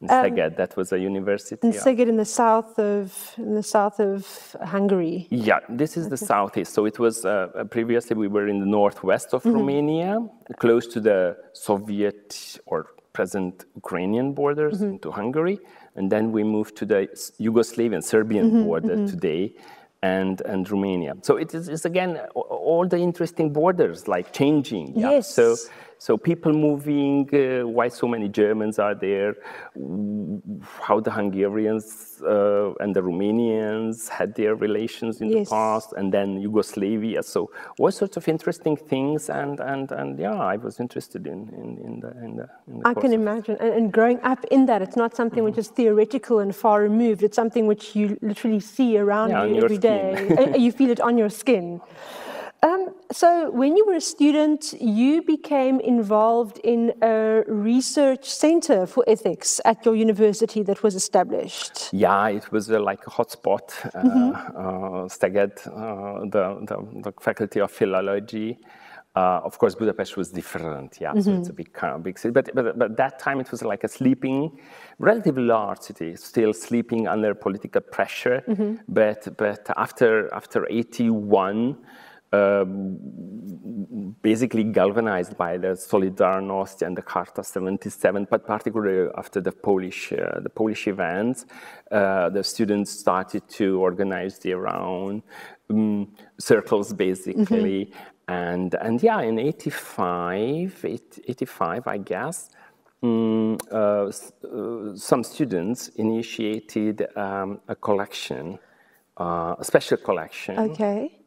In 0.00 0.08
Szeged, 0.08 0.46
um, 0.46 0.54
that 0.56 0.76
was 0.76 0.92
a 0.92 0.98
university. 0.98 1.58
In. 1.62 1.72
Szeged, 1.72 2.08
in 2.08 2.16
the 2.16 2.24
south 2.24 2.78
of 2.78 3.34
in 3.36 3.54
the 3.54 3.62
south 3.62 4.00
of 4.00 4.56
Hungary. 4.62 5.26
Yeah, 5.30 5.58
this 5.68 5.96
is 5.98 6.08
the 6.08 6.16
southeast. 6.16 6.72
So 6.72 6.86
it 6.86 6.98
was 6.98 7.24
uh, 7.26 7.48
uh, 7.54 7.64
previously 7.64 8.16
we 8.16 8.28
were 8.28 8.48
in 8.48 8.60
the 8.60 8.66
northwest 8.66 9.34
of 9.34 9.42
mm-hmm. 9.42 9.58
Romania, 9.58 10.18
close 10.58 10.86
to 10.94 11.00
the 11.00 11.36
Soviet 11.52 12.58
or 12.64 12.86
present 13.12 13.66
Ukrainian 13.74 14.32
borders 14.32 14.76
mm-hmm. 14.78 14.94
into 14.94 15.10
Hungary, 15.10 15.58
and 15.96 16.10
then 16.10 16.32
we 16.32 16.44
moved 16.44 16.76
to 16.76 16.86
the 16.86 17.00
Yugoslavian 17.38 18.02
Serbian 18.02 18.46
mm-hmm, 18.46 18.64
border 18.64 19.06
today. 19.06 19.54
And, 20.02 20.40
and 20.46 20.62
Romania. 20.70 21.12
So 21.20 21.36
it 21.36 21.52
is 21.52 21.68
it's 21.68 21.84
again 21.84 22.12
all 22.70 22.86
the 22.94 23.00
interesting 23.08 23.52
borders 23.52 23.98
like 24.14 24.26
changing. 24.40 24.86
Yeah? 24.94 25.10
Yes. 25.10 25.34
So 25.38 25.56
so 26.06 26.16
people 26.16 26.54
moving, 26.54 27.28
uh, 27.34 27.68
why 27.68 27.88
so 27.88 28.08
many 28.08 28.26
Germans 28.42 28.78
are 28.78 28.94
there, 28.94 29.34
how 30.88 30.98
the 30.98 31.10
Hungarians 31.10 32.22
uh, 32.22 32.72
and 32.82 32.96
the 32.96 33.02
Romanians 33.02 34.08
had 34.08 34.34
their 34.34 34.54
relations 34.54 35.20
in 35.20 35.28
Yes. 35.28 35.48
the 35.48 35.54
past, 35.56 35.88
and 35.98 36.06
then 36.16 36.40
Yugoslavia. 36.40 37.22
So 37.22 37.50
all 37.78 37.90
sorts 37.90 38.16
of 38.16 38.24
interesting 38.28 38.76
things, 38.92 39.28
and 39.28 39.60
and, 39.72 39.92
and 40.00 40.18
yeah, 40.18 40.38
I 40.54 40.56
was 40.66 40.80
interested 40.80 41.22
in 41.26 41.38
in, 41.60 41.68
in 41.86 41.94
the 42.04 42.10
in 42.26 42.30
the. 42.38 42.46
In 42.68 42.74
the 42.78 42.88
I 42.90 42.94
can 43.02 43.12
imagine. 43.12 43.56
And, 43.64 43.72
and 43.78 43.92
growing 43.92 44.20
up 44.32 44.42
in 44.56 44.60
that, 44.70 44.80
it's 44.86 44.98
not 45.04 45.10
something 45.20 45.42
which 45.48 45.58
is 45.58 45.68
theoretical 45.78 46.36
and 46.44 46.50
far 46.64 46.78
removed. 46.90 47.20
It's 47.26 47.38
something 47.42 47.64
which 47.72 47.84
you 47.98 48.06
literally 48.30 48.62
see 48.74 48.90
around 49.04 49.30
Yeah, 49.30 49.44
you 49.44 49.62
every 49.64 49.80
day. 49.92 50.04
Uh, 50.38 50.56
you 50.64 50.72
feel 50.78 50.90
it 50.96 51.00
on 51.08 51.14
your 51.22 51.30
skin. 51.42 51.66
Um, 52.62 52.94
so, 53.10 53.50
when 53.50 53.76
you 53.76 53.86
were 53.86 53.94
a 53.94 54.00
student, 54.00 54.74
you 54.80 55.22
became 55.22 55.80
involved 55.80 56.58
in 56.62 56.92
a 57.00 57.42
research 57.46 58.28
center 58.28 58.86
for 58.86 59.02
ethics 59.08 59.60
at 59.64 59.84
your 59.86 59.96
university 59.96 60.62
that 60.64 60.82
was 60.82 60.94
established. 60.94 61.88
Yeah, 61.92 62.28
it 62.28 62.52
was 62.52 62.70
uh, 62.70 62.78
like 62.78 63.06
a 63.06 63.10
hotspot. 63.10 63.72
Uh, 63.94 63.98
uh, 63.98 65.08
Szeged, 65.08 65.66
uh, 65.66 66.26
the, 66.28 66.66
the, 66.66 67.02
the 67.02 67.12
faculty 67.20 67.60
of 67.60 67.70
philology. 67.70 68.58
Uh, 69.16 69.40
of 69.42 69.58
course, 69.58 69.74
Budapest 69.74 70.16
was 70.16 70.30
different, 70.30 70.98
yeah, 71.00 71.12
so 71.18 71.32
it's 71.32 71.48
a 71.48 71.52
big, 71.52 71.72
kind 71.72 72.00
big 72.00 72.16
city. 72.16 72.30
But, 72.30 72.54
but, 72.54 72.78
but 72.78 72.96
that 72.96 73.18
time 73.18 73.40
it 73.40 73.50
was 73.50 73.60
like 73.60 73.82
a 73.82 73.88
sleeping, 73.88 74.56
relatively 75.00 75.42
large 75.42 75.80
city, 75.80 76.14
still 76.14 76.52
sleeping 76.52 77.08
under 77.08 77.34
political 77.34 77.80
pressure. 77.80 78.44
But, 78.86 79.36
but 79.36 79.68
after, 79.76 80.32
after 80.32 80.64
81, 80.70 81.76
um, 82.32 84.16
basically 84.22 84.64
galvanized 84.64 85.36
by 85.36 85.56
the 85.56 85.74
Solidarność 85.74 86.82
and 86.82 86.96
the 86.96 87.02
Charta 87.02 87.42
77, 87.42 88.26
but 88.30 88.46
particularly 88.46 89.10
after 89.16 89.40
the 89.40 89.52
Polish, 89.52 90.12
uh, 90.12 90.40
the 90.40 90.48
Polish 90.50 90.86
events, 90.86 91.46
uh, 91.90 92.28
the 92.30 92.44
students 92.44 92.90
started 92.90 93.48
to 93.48 93.80
organize 93.80 94.38
their 94.38 94.68
own 94.68 95.22
um, 95.70 96.08
circles, 96.38 96.92
basically. 96.92 97.86
Mm-hmm. 97.86 97.94
And, 98.28 98.74
and 98.74 99.02
yeah, 99.02 99.22
in 99.22 99.38
85, 99.40 100.84
85 100.84 101.86
I 101.88 101.98
guess, 101.98 102.50
um, 103.02 103.58
uh, 103.72 104.06
uh, 104.06 104.10
some 104.94 105.24
students 105.24 105.88
initiated 105.96 107.08
um, 107.16 107.60
a 107.66 107.74
collection, 107.74 108.58
uh, 109.16 109.56
a 109.58 109.64
special 109.64 109.96
collection. 109.96 110.58
Okay 110.58 111.10
Mm, 111.10 111.19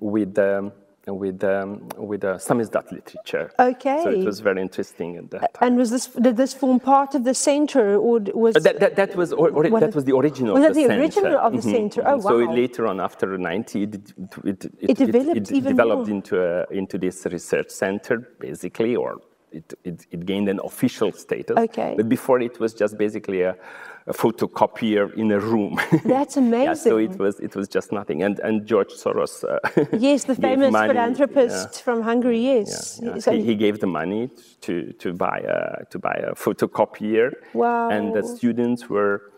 with 0.00 0.38
um, 0.38 0.72
with 1.06 1.44
um, 1.44 1.88
with 1.96 2.24
uh, 2.24 2.34
samizdat 2.34 2.90
literature. 2.90 3.50
Okay. 3.58 4.00
So 4.02 4.10
it 4.10 4.24
was 4.24 4.40
very 4.40 4.62
interesting 4.62 5.16
at 5.16 5.30
that 5.32 5.54
time. 5.54 5.68
And 5.68 5.76
was 5.76 5.90
this 5.90 6.06
did 6.06 6.36
this 6.36 6.54
form 6.54 6.80
part 6.80 7.14
of 7.14 7.24
the 7.24 7.34
center 7.34 7.96
or 7.96 8.20
was 8.34 8.54
that, 8.54 8.80
that, 8.80 8.96
that 8.96 9.14
was 9.14 9.32
or, 9.32 9.50
or 9.50 9.80
that 9.80 9.94
was 9.94 10.04
the 10.04 10.16
original. 10.16 10.54
Was 10.54 10.62
that 10.62 10.74
the, 10.74 10.86
the 10.86 10.98
original 10.98 11.36
of 11.38 11.52
the 11.52 11.58
mm-hmm. 11.58 11.70
center? 11.70 12.02
Oh 12.06 12.16
wow. 12.16 12.30
So 12.30 12.36
later 12.36 12.86
on, 12.86 13.00
after 13.00 13.36
90, 13.36 13.82
it 13.82 13.94
it, 14.44 14.64
it, 14.64 14.70
it 14.80 14.96
developed 14.96 15.50
it, 15.50 15.64
developed 15.64 16.08
into 16.08 16.42
a, 16.42 16.66
into 16.70 16.96
this 16.98 17.26
research 17.26 17.70
center 17.70 18.18
basically, 18.40 18.96
or 18.96 19.20
it, 19.52 19.74
it, 19.84 20.06
it, 20.10 20.26
gained 20.26 20.48
an 20.48 20.60
official 20.64 21.12
status. 21.12 21.56
Okay. 21.56 21.94
But 21.96 22.08
before 22.08 22.40
it 22.40 22.58
was 22.58 22.74
just 22.74 22.98
basically 22.98 23.42
a, 23.42 23.56
a 24.06 24.12
photocopier 24.12 25.12
in 25.14 25.30
a 25.32 25.40
room. 25.40 25.80
That's 26.04 26.36
amazing. 26.36 26.66
yeah, 26.66 26.74
so 26.74 26.98
it 26.98 27.18
was 27.18 27.40
it 27.40 27.56
was 27.56 27.68
just 27.68 27.92
nothing. 27.92 28.22
And 28.22 28.38
and 28.40 28.66
George 28.66 28.92
Soros. 28.92 29.44
Uh, 29.44 29.58
yes, 29.98 30.24
the 30.24 30.34
famous 30.48 30.72
money, 30.72 30.88
philanthropist 30.88 31.68
yeah. 31.72 31.82
from 31.82 32.02
Hungary. 32.02 32.40
Yes. 32.40 33.00
Yeah, 33.02 33.18
so 33.18 33.32
he, 33.32 33.42
he, 33.42 33.54
gave 33.54 33.80
the 33.80 33.86
money 33.86 34.30
to 34.62 34.92
to 34.92 35.12
buy 35.12 35.38
a 35.38 35.84
to 35.86 35.98
buy 35.98 36.16
a 36.30 36.34
photocopier. 36.34 37.32
Wow. 37.54 37.90
And 37.90 38.14
the 38.14 38.22
students 38.22 38.88
were. 38.88 39.30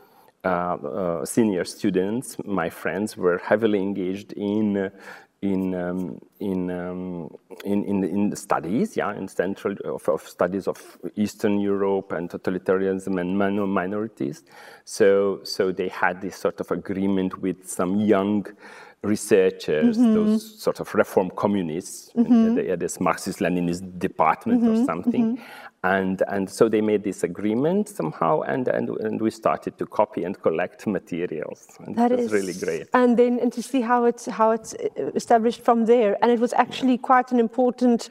Uh, 0.44 0.48
uh, 0.48 1.24
senior 1.24 1.64
students, 1.64 2.36
my 2.44 2.70
friends, 2.70 3.16
were 3.16 3.38
heavily 3.38 3.80
engaged 3.80 4.32
in 4.34 4.92
in 5.42 5.74
um, 5.74 6.18
in, 6.40 6.70
um, 6.70 7.30
in, 7.64 7.84
in 7.84 8.04
in 8.04 8.30
the 8.30 8.36
studies, 8.36 8.96
yeah, 8.96 9.14
in 9.14 9.28
central 9.28 9.74
of, 9.84 10.08
of, 10.08 10.22
studies 10.22 10.66
of 10.66 10.98
Eastern 11.16 11.60
Europe 11.60 12.12
and 12.12 12.30
totalitarianism 12.30 13.20
and 13.20 13.38
minorities. 13.72 14.42
So 14.84 15.40
so 15.44 15.72
they 15.72 15.88
had 15.88 16.20
this 16.20 16.36
sort 16.36 16.60
of 16.60 16.70
agreement 16.70 17.40
with 17.40 17.68
some 17.68 18.00
young 18.00 18.46
researchers, 19.02 19.98
mm-hmm. 19.98 20.14
those 20.14 20.60
sort 20.60 20.80
of 20.80 20.92
reform 20.94 21.30
communists. 21.36 22.10
Mm-hmm. 22.14 22.54
They 22.56 22.68
had 22.68 22.80
this 22.80 22.98
Marxist-Leninist 22.98 23.98
department 23.98 24.62
mm-hmm. 24.62 24.82
or 24.82 24.84
something, 24.84 25.36
mm-hmm 25.36 25.65
and 25.94 26.22
and 26.28 26.48
so 26.48 26.68
they 26.68 26.80
made 26.80 27.02
this 27.04 27.22
agreement 27.22 27.88
somehow 27.88 28.40
and 28.42 28.68
and, 28.68 28.88
and 29.06 29.20
we 29.20 29.30
started 29.30 29.72
to 29.78 29.86
copy 29.86 30.24
and 30.24 30.34
collect 30.42 30.86
materials 30.86 31.60
and 31.84 31.96
that 31.96 32.12
it 32.12 32.18
was 32.18 32.26
is 32.26 32.32
really 32.32 32.54
great 32.54 32.86
and 32.92 33.16
then 33.16 33.38
and 33.42 33.52
to 33.52 33.62
see 33.62 33.80
how 33.80 34.04
it's 34.04 34.26
how 34.26 34.50
it's 34.50 34.74
established 35.14 35.60
from 35.60 35.86
there 35.86 36.16
and 36.20 36.30
it 36.30 36.40
was 36.40 36.52
actually 36.54 36.96
yeah. 36.98 37.08
quite 37.10 37.32
an 37.32 37.40
important 37.40 38.10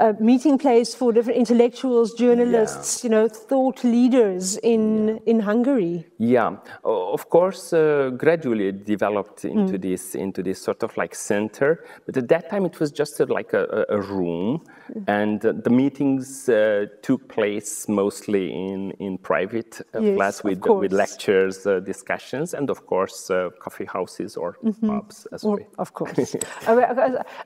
uh, 0.00 0.12
meeting 0.18 0.58
place 0.58 0.94
for 0.94 1.12
different 1.12 1.38
intellectuals 1.38 2.14
journalists 2.14 2.90
yeah. 2.92 3.04
you 3.04 3.10
know 3.14 3.28
thought 3.28 3.84
leaders 3.84 4.56
in 4.58 4.84
yeah. 5.08 5.30
in 5.30 5.40
hungary 5.40 6.06
yeah 6.18 6.56
of 6.84 7.28
course 7.28 7.72
uh, 7.72 8.10
gradually 8.16 8.68
it 8.68 8.84
developed 8.84 9.44
into 9.44 9.76
mm. 9.78 9.82
this 9.82 10.14
into 10.14 10.42
this 10.42 10.60
sort 10.60 10.82
of 10.82 10.96
like 10.96 11.14
center 11.14 11.84
but 12.06 12.16
at 12.16 12.28
that 12.28 12.50
time 12.50 12.64
it 12.64 12.80
was 12.80 12.90
just 12.90 13.20
a, 13.20 13.26
like 13.26 13.52
a, 13.52 13.84
a 13.88 14.00
room 14.00 14.60
mm. 14.92 15.04
and 15.06 15.40
the 15.40 15.70
meetings 15.70 16.48
uh, 16.48 16.86
took 17.12 17.28
place 17.28 17.88
mostly 17.88 18.44
in, 18.52 18.80
in 19.06 19.18
private 19.18 19.72
uh, 19.94 20.00
yes, 20.00 20.16
flats 20.16 20.38
with, 20.44 20.60
with 20.82 20.92
lectures, 20.92 21.66
uh, 21.66 21.80
discussions, 21.80 22.54
and 22.54 22.70
of 22.70 22.78
course, 22.86 23.18
uh, 23.30 23.50
coffee 23.64 23.88
houses 23.96 24.30
or 24.42 24.56
mm-hmm. 24.64 24.88
pubs 24.88 25.26
as 25.34 25.44
well. 25.44 25.58
Of 25.84 25.92
course. 25.92 26.34
I 26.66 26.74
mean, 26.74 26.84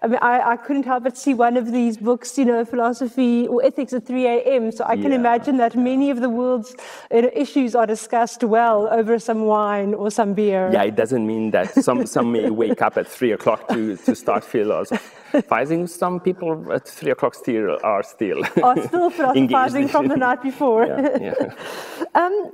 I, 0.02 0.06
mean 0.10 0.18
I, 0.22 0.34
I, 0.52 0.56
couldn't 0.56 0.86
help 0.92 1.02
but 1.02 1.16
see 1.18 1.34
one 1.34 1.56
of 1.56 1.66
these 1.78 1.96
books, 1.96 2.38
you 2.38 2.44
know, 2.44 2.64
philosophy 2.64 3.48
or 3.48 3.58
ethics 3.64 3.92
at 3.92 4.06
3 4.06 4.26
a.m. 4.26 4.70
So 4.70 4.84
I 4.84 4.96
can 5.02 5.10
yeah. 5.10 5.22
imagine 5.22 5.56
that 5.56 5.74
many 5.74 6.10
of 6.10 6.20
the 6.20 6.30
world's 6.30 6.76
issues 7.10 7.74
are 7.74 7.86
discussed 7.86 8.44
well 8.44 8.88
over 8.98 9.18
some 9.18 9.40
wine 9.54 9.94
or 9.94 10.10
some 10.10 10.34
beer. 10.34 10.70
Yeah, 10.72 10.84
it 10.84 10.96
doesn't 11.02 11.26
mean 11.26 11.50
that 11.50 11.74
some, 11.86 12.06
some 12.06 12.30
may 12.30 12.50
wake 12.50 12.82
up 12.82 12.96
at 12.96 13.08
3 13.08 13.32
o'clock 13.32 13.68
to, 13.68 13.96
to 13.96 14.14
start 14.14 14.44
philosophy 14.54 15.15
philosophizing. 15.30 15.86
Some 15.86 16.20
people 16.20 16.72
at 16.72 16.88
three 16.88 17.10
o'clock 17.10 17.34
still 17.34 17.78
are 17.82 18.02
still 18.02 18.42
are 18.62 18.82
still 18.82 19.10
philosophizing 19.10 19.88
from 19.94 20.08
the 20.08 20.16
night 20.16 20.42
before. 20.42 20.86
Yeah, 20.96 21.18
yeah. 21.20 22.14
um, 22.14 22.52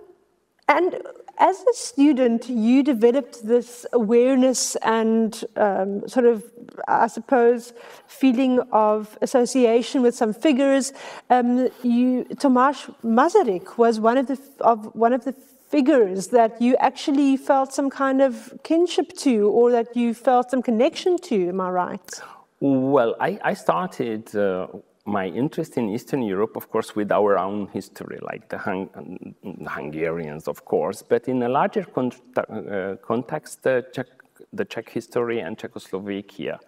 and 0.69 1.03
as 1.39 1.61
a 1.61 1.75
student, 1.75 2.49
you 2.49 2.83
developed 2.83 3.47
this 3.47 3.85
awareness 3.93 4.77
and 4.77 5.45
um, 5.57 6.07
sort 6.09 6.27
of, 6.27 6.45
I 6.89 7.09
suppose, 7.09 7.73
feeling 8.07 8.61
of 8.71 9.19
association 9.23 10.03
with 10.03 10.15
some 10.15 10.33
figures. 10.33 10.93
Um, 11.31 11.69
you, 11.83 12.27
Tomáš 12.35 12.95
Masaryk 13.03 13.77
was 13.77 13.99
one 13.99 14.19
of 14.19 14.27
the 14.27 14.39
of 14.61 14.95
one 14.95 15.13
of 15.13 15.25
the 15.25 15.35
figures 15.69 16.29
that 16.29 16.61
you 16.61 16.77
actually 16.77 17.37
felt 17.37 17.73
some 17.73 17.89
kind 17.89 18.21
of 18.21 18.53
kinship 18.63 19.09
to, 19.17 19.49
or 19.49 19.71
that 19.71 19.97
you 19.97 20.15
felt 20.15 20.51
some 20.51 20.63
connection 20.63 21.19
to. 21.19 21.49
Am 21.49 21.61
I 21.61 21.71
right? 21.71 22.21
Well, 22.65 23.17
I, 23.19 23.41
I 23.43 23.55
started 23.55 24.37
uh, 24.37 24.69
my 25.05 25.27
interest 25.27 25.77
in 25.77 25.89
Eastern 25.89 26.23
Europe, 26.23 26.55
of 26.55 26.71
course, 26.71 26.95
with 26.95 27.11
our 27.11 27.37
own 27.37 27.67
history, 27.73 28.21
like 28.23 28.49
the, 28.51 28.57
Hung- 28.57 29.35
Hungarians, 29.67 30.47
of 30.47 30.65
course, 30.65 31.03
but 31.03 31.27
in 31.27 31.43
a 31.43 31.49
larger 31.49 31.83
con- 31.83 32.13
uh, 32.37 32.95
context, 33.03 33.65
the 33.65 33.85
Czech, 33.93 34.07
the 34.53 34.65
Czech 34.65 34.89
history 34.91 35.41
and 35.41 35.59
Czechoslovakia 35.59 36.61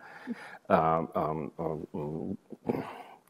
um, 0.69 1.09
um, 1.15 1.53
um, 1.61 2.39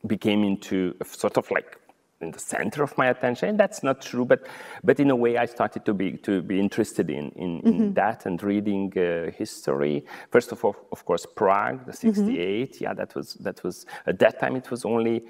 became 0.07 0.43
into 0.43 0.95
sort 1.05 1.37
of 1.37 1.51
like 1.51 1.79
in 2.21 2.31
the 2.31 2.39
center 2.39 2.83
of 2.83 2.97
my 2.97 3.07
attention. 3.07 3.49
And 3.51 3.59
that's 3.59 3.83
not 3.83 4.01
true, 4.01 4.25
but 4.25 4.47
but 4.83 5.01
in 5.01 5.11
a 5.11 5.17
way, 5.17 5.37
I 5.37 5.47
started 5.47 5.85
to 5.85 5.95
be 5.95 6.13
to 6.19 6.43
be 6.43 6.59
interested 6.59 7.11
in 7.11 7.31
in, 7.31 7.59
mm-hmm. 7.59 7.69
in 7.69 7.95
that 7.95 8.27
and 8.27 8.43
reading 8.43 8.93
uh, 8.97 9.31
history. 9.31 10.05
First 10.31 10.53
of 10.53 10.65
all, 10.65 10.77
of 10.93 11.05
course, 11.05 11.27
Prague, 11.27 11.87
the 11.87 11.93
'68. 11.93 12.73
Mm-hmm. 12.73 12.85
Yeah, 12.85 12.95
that 12.95 13.15
was 13.15 13.35
that 13.35 13.63
was 13.63 13.87
at 14.07 14.19
that 14.19 14.41
time 14.41 14.57
it 14.57 14.71
was 14.71 14.85
only 14.85 15.25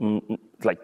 mm, 0.00 0.22
mm 0.22 0.38
like 0.64 0.80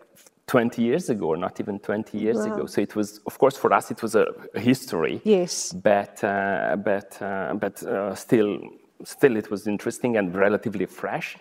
20 0.46 0.82
years 0.82 1.08
ago, 1.08 1.28
or 1.28 1.36
not 1.36 1.60
even 1.60 1.78
20 1.78 2.18
years 2.18 2.36
wow. 2.36 2.54
ago. 2.54 2.66
So 2.66 2.82
it 2.82 2.94
was, 2.94 3.20
of 3.26 3.38
course, 3.38 3.56
for 3.56 3.72
us 3.72 3.90
it 3.90 4.02
was 4.02 4.14
a, 4.14 4.26
a 4.54 4.60
history. 4.60 5.20
Yes. 5.24 5.72
But 5.72 6.22
uh, 6.22 6.76
but 6.76 7.22
uh, 7.22 7.54
but 7.54 7.82
uh, 7.82 8.14
still 8.14 8.60
still 9.04 9.36
it 9.36 9.50
was 9.50 9.66
interesting 9.66 10.16
and 10.16 10.34
relatively 10.34 10.86
fresh. 10.86 11.36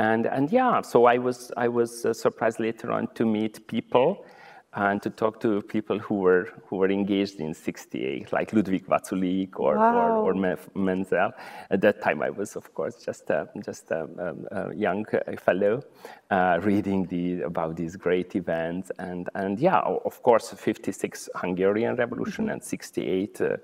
And, 0.00 0.24
and 0.24 0.50
yeah, 0.50 0.80
so 0.80 1.04
I 1.04 1.18
was, 1.18 1.52
I 1.58 1.68
was 1.68 2.06
uh, 2.06 2.14
surprised 2.14 2.58
later 2.58 2.90
on 2.90 3.08
to 3.08 3.26
meet 3.26 3.66
people 3.66 4.24
and 4.74 5.02
to 5.02 5.10
talk 5.10 5.40
to 5.40 5.60
people 5.62 5.98
who 5.98 6.16
were 6.16 6.48
who 6.66 6.76
were 6.76 6.90
engaged 6.90 7.40
in 7.40 7.52
68, 7.52 8.32
like 8.32 8.52
Ludvík 8.52 8.86
Vaculík 8.86 9.58
or, 9.58 9.76
wow. 9.76 10.22
or, 10.22 10.32
or 10.32 10.58
Menzel. 10.74 11.32
At 11.70 11.80
that 11.80 12.00
time, 12.00 12.22
I 12.22 12.30
was, 12.30 12.54
of 12.54 12.72
course, 12.72 13.04
just 13.04 13.28
a, 13.30 13.48
just 13.64 13.90
a, 13.90 14.06
a, 14.52 14.70
a 14.70 14.74
young 14.74 15.04
fellow 15.38 15.82
uh, 16.30 16.60
reading 16.62 17.06
the, 17.06 17.42
about 17.42 17.74
these 17.74 17.96
great 17.96 18.36
events. 18.36 18.92
And, 19.00 19.28
and 19.34 19.58
yeah, 19.58 19.80
of 19.80 20.22
course, 20.22 20.50
56 20.50 21.28
Hungarian 21.34 21.96
Revolution 21.96 22.44
mm-hmm. 22.44 22.52
and 22.52 22.62
68. 22.62 23.40
Uh, 23.40 23.56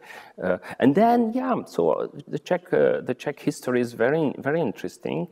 uh, 0.42 0.58
and 0.80 0.92
then, 0.92 1.32
yeah, 1.32 1.54
so 1.66 2.10
the 2.26 2.40
Czech, 2.40 2.72
uh, 2.72 3.00
the 3.02 3.14
Czech 3.14 3.38
history 3.38 3.80
is 3.80 3.92
very, 3.92 4.34
very 4.38 4.60
interesting. 4.60 5.28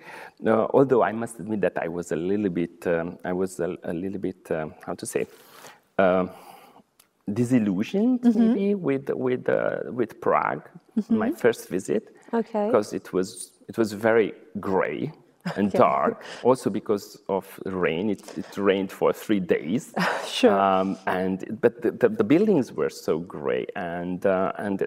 Uh, 0.47 0.67
although 0.73 1.03
I 1.03 1.11
must 1.11 1.41
admit 1.41 1.61
that 1.63 1.79
I 1.83 1.89
was 1.89 2.13
a 2.13 2.17
little 2.17 2.51
bit, 2.51 2.87
um, 2.87 3.19
I 3.25 3.33
was 3.33 3.59
a, 3.59 3.77
a 3.83 3.93
little 3.93 4.21
bit, 4.21 4.49
uh, 4.53 4.69
how 4.87 4.95
to 4.95 5.05
say, 5.05 5.27
uh, 5.99 6.27
disillusioned 7.33 8.21
mm-hmm. 8.21 8.39
maybe 8.39 8.75
with 8.75 9.11
with 9.11 9.49
uh, 9.49 9.79
with 9.91 10.21
Prague, 10.21 10.69
mm-hmm. 10.97 11.17
my 11.17 11.33
first 11.33 11.69
visit, 11.69 12.15
okay. 12.33 12.67
because 12.67 12.93
it 12.93 13.13
was 13.13 13.53
it 13.69 13.79
was 13.79 13.93
very 13.93 14.33
gray 14.61 15.13
and 15.57 15.69
okay. 15.69 15.79
dark. 15.79 16.23
Also 16.43 16.71
because 16.71 17.19
of 17.29 17.61
rain, 17.67 18.11
it, 18.11 18.39
it 18.39 18.57
rained 18.57 18.91
for 18.91 19.13
three 19.13 19.41
days. 19.41 19.93
sure. 20.27 20.59
Um, 20.59 20.99
and 21.07 21.59
but 21.61 21.83
the, 21.83 21.91
the, 21.91 22.09
the, 22.09 22.25
buildings 22.25 22.73
were 22.73 22.91
so 22.91 23.19
gray, 23.19 23.67
and 23.77 24.25
uh, 24.25 24.53
and 24.59 24.87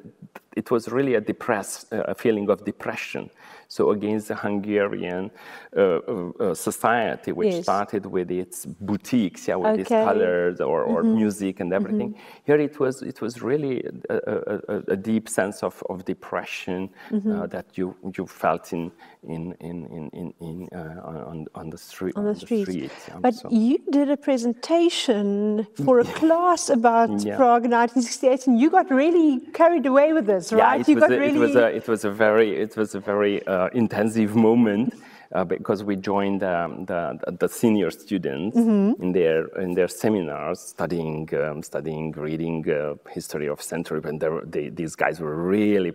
it 0.58 0.72
was 0.72 0.84
really 0.90 1.16
a 1.16 1.22
depressed, 1.22 1.88
a 1.92 2.16
feeling 2.16 2.50
of 2.50 2.58
depression 2.66 3.30
so 3.68 3.92
against 3.92 4.30
the 4.30 4.36
Hungarian 4.36 5.30
uh, 5.76 5.82
uh, 5.82 6.54
society, 6.54 7.32
which 7.32 7.54
yes. 7.54 7.64
started 7.64 8.06
with 8.06 8.32
its 8.32 8.66
boutiques, 8.66 9.48
yeah, 9.48 9.56
with 9.56 9.72
okay. 9.72 9.82
its 9.82 9.90
colors 9.90 10.62
or, 10.62 10.84
or 10.84 11.04
mm-hmm. 11.04 11.16
music 11.16 11.60
and 11.60 11.74
everything. 11.74 12.12
Mm-hmm. 12.12 12.46
Here 12.46 12.60
it 12.60 12.80
was, 12.80 13.02
it 13.02 13.22
was 13.22 13.42
really 13.42 13.84
a, 14.10 14.16
a, 14.16 14.84
a 14.88 14.96
deep 14.96 15.28
sense 15.28 15.64
of, 15.64 15.84
of 15.90 16.06
depression 16.06 16.90
mm-hmm. 17.10 17.48
that 17.48 17.78
you, 17.78 17.96
you 18.18 18.26
felt 18.26 18.72
in, 18.72 18.92
in, 19.28 19.54
in, 19.60 20.10
in, 20.14 20.34
in, 20.40 20.70
on, 20.74 21.46
on 21.54 21.70
the 21.70 21.78
street. 21.78 22.16
On 22.16 22.24
the, 22.24 22.30
on 22.30 22.36
street. 22.36 22.64
street 22.64 22.92
yeah, 23.08 23.20
but 23.20 23.36
so. 23.36 23.50
you 23.52 23.80
did 23.92 24.10
a 24.10 24.18
presentation 24.18 25.68
for 25.86 26.00
a 26.00 26.06
class 26.20 26.70
about 26.70 27.10
yeah. 27.22 27.36
Prague 27.36 27.64
1968, 27.64 28.48
and 28.48 28.60
you 28.60 28.70
got 28.70 28.90
really 28.90 29.42
carried 29.54 29.86
away 29.86 30.14
with 30.14 30.26
this, 30.26 30.47
right? 30.52 30.76
Yeah, 30.76 30.82
it, 30.82 30.88
you 30.88 30.96
was, 30.96 31.04
a, 31.04 31.20
really... 31.20 31.36
it 31.36 31.40
was 31.40 31.56
a 31.56 31.76
it 31.76 31.88
was 31.88 32.06
a 32.06 32.12
very 32.12 32.56
it 32.56 32.78
was 32.78 32.96
a 32.96 33.00
very 33.00 33.46
uh, 33.48 33.70
intensive 33.74 34.36
moment 34.36 34.94
uh, 35.34 35.44
because 35.44 35.84
we 35.84 35.96
joined 35.96 36.44
um, 36.44 36.86
the, 36.86 37.20
the 37.40 37.50
senior 37.50 37.92
students 37.92 38.56
mm-hmm. 38.56 39.02
in 39.02 39.12
their 39.12 39.48
in 39.60 39.74
their 39.74 39.88
seminars, 39.88 40.60
studying 40.60 41.30
um, 41.36 41.62
studying 41.62 42.12
reading 42.12 42.70
uh, 42.70 42.96
history 43.10 43.48
of 43.48 43.62
Central 43.62 44.00
Europe, 44.00 44.24
and 44.24 44.52
they, 44.52 44.70
these 44.70 44.96
guys 44.96 45.20
were 45.20 45.36
really 45.36 45.94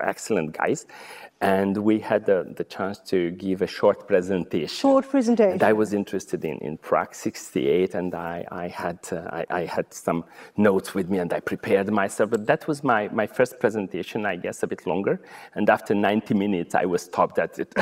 excellent 0.00 0.56
guys, 0.56 0.86
and 1.40 1.74
we 1.78 1.98
had 1.98 2.26
the, 2.26 2.52
the 2.56 2.64
chance 2.64 2.98
to 2.98 3.30
give 3.30 3.62
a 3.62 3.66
short 3.66 4.06
presentation. 4.06 4.68
Short 4.68 5.08
presentation. 5.08 5.52
And 5.52 5.62
I 5.62 5.72
was 5.72 5.94
interested 5.94 6.44
in, 6.44 6.58
in 6.58 6.76
Prague 6.76 7.14
68, 7.14 7.94
and 7.94 8.14
I, 8.14 8.44
I 8.52 8.68
had 8.68 8.98
uh, 9.10 9.22
I, 9.32 9.46
I, 9.48 9.64
had 9.64 9.92
some 9.94 10.24
notes 10.58 10.94
with 10.94 11.08
me, 11.08 11.18
and 11.18 11.32
I 11.32 11.40
prepared 11.40 11.90
myself. 11.90 12.28
But 12.30 12.46
that 12.46 12.68
was 12.68 12.84
my, 12.84 13.08
my 13.08 13.26
first 13.26 13.58
presentation, 13.58 14.26
I 14.26 14.36
guess, 14.36 14.62
a 14.62 14.66
bit 14.66 14.86
longer. 14.86 15.22
And 15.54 15.70
after 15.70 15.94
90 15.94 16.34
minutes, 16.34 16.74
I 16.74 16.84
was 16.84 17.02
stopped 17.02 17.38
at 17.38 17.58
it. 17.58 17.72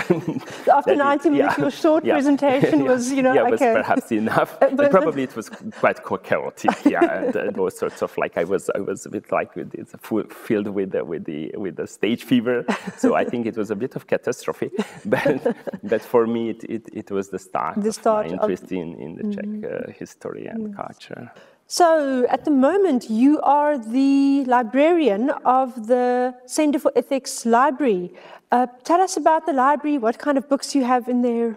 after 0.73 0.95
90 0.95 1.29
it, 1.29 1.33
minutes, 1.33 1.59
yeah, 1.59 1.61
your 1.61 1.71
short 1.73 2.05
yeah, 2.05 2.15
presentation 2.15 2.81
yeah, 2.85 2.93
was, 2.93 3.11
you 3.11 3.23
know, 3.23 3.35
yeah, 3.35 3.43
okay. 3.43 3.51
was 3.51 3.83
perhaps 3.83 4.13
enough. 4.13 4.57
Uh, 4.63 4.71
but, 4.73 4.93
probably 4.93 5.25
it 5.25 5.35
was 5.35 5.51
quite 5.81 5.99
chaotic. 6.23 6.71
Yeah, 6.85 7.23
and, 7.25 7.35
and 7.35 7.57
those 7.57 7.77
sorts 7.77 8.03
of 8.03 8.17
like 8.17 8.37
I 8.37 8.45
was 8.45 8.71
I 8.75 8.79
was 8.79 9.05
a 9.05 9.11
bit 9.11 9.33
like 9.33 9.57
with 9.57 9.75
it's 9.75 9.95
filled 10.33 10.69
with 10.69 10.93
the, 10.93 11.05
with 11.05 11.25
the 11.25 11.51
with 11.57 11.75
the 11.75 11.89
stage 11.89 12.23
fever. 12.23 12.65
So 12.97 13.15
I 13.17 13.25
think 13.25 13.48
it 13.49 13.57
was 13.57 13.71
a 13.71 13.77
bit 13.77 13.97
of 13.97 14.07
catastrophe, 14.07 14.71
but, 15.05 15.57
but 15.83 16.03
for 16.03 16.27
me, 16.27 16.51
it, 16.51 16.65
it, 16.65 16.85
it, 16.93 17.11
was 17.11 17.29
the 17.29 17.39
start, 17.39 17.83
the 17.83 17.93
start 17.93 18.27
of 18.27 18.33
my 18.33 18.43
interest 18.43 18.65
of, 18.65 18.73
in, 18.73 18.95
in 19.05 19.11
the 19.17 19.25
mm, 19.25 19.35
Czech 19.35 19.51
uh, 19.73 19.93
history 19.93 20.47
and 20.47 20.61
mm. 20.69 20.77
culture. 20.77 21.33
So, 21.71 22.27
at 22.31 22.47
the 22.47 22.51
moment, 22.51 23.11
you 23.11 23.41
are 23.43 23.77
the 23.77 24.45
librarian 24.47 25.31
of 25.45 25.87
the 25.87 26.35
Center 26.47 26.79
for 26.79 26.91
Ethics 26.97 27.45
Library. 27.45 28.11
Uh, 28.51 28.67
tell 28.85 29.03
us 29.03 29.19
about 29.19 29.45
the 29.45 29.53
library, 29.53 29.99
what 29.99 30.19
kind 30.19 30.39
of 30.39 30.49
books 30.49 30.75
you 30.75 30.85
have 30.85 31.09
in 31.09 31.21
there. 31.21 31.57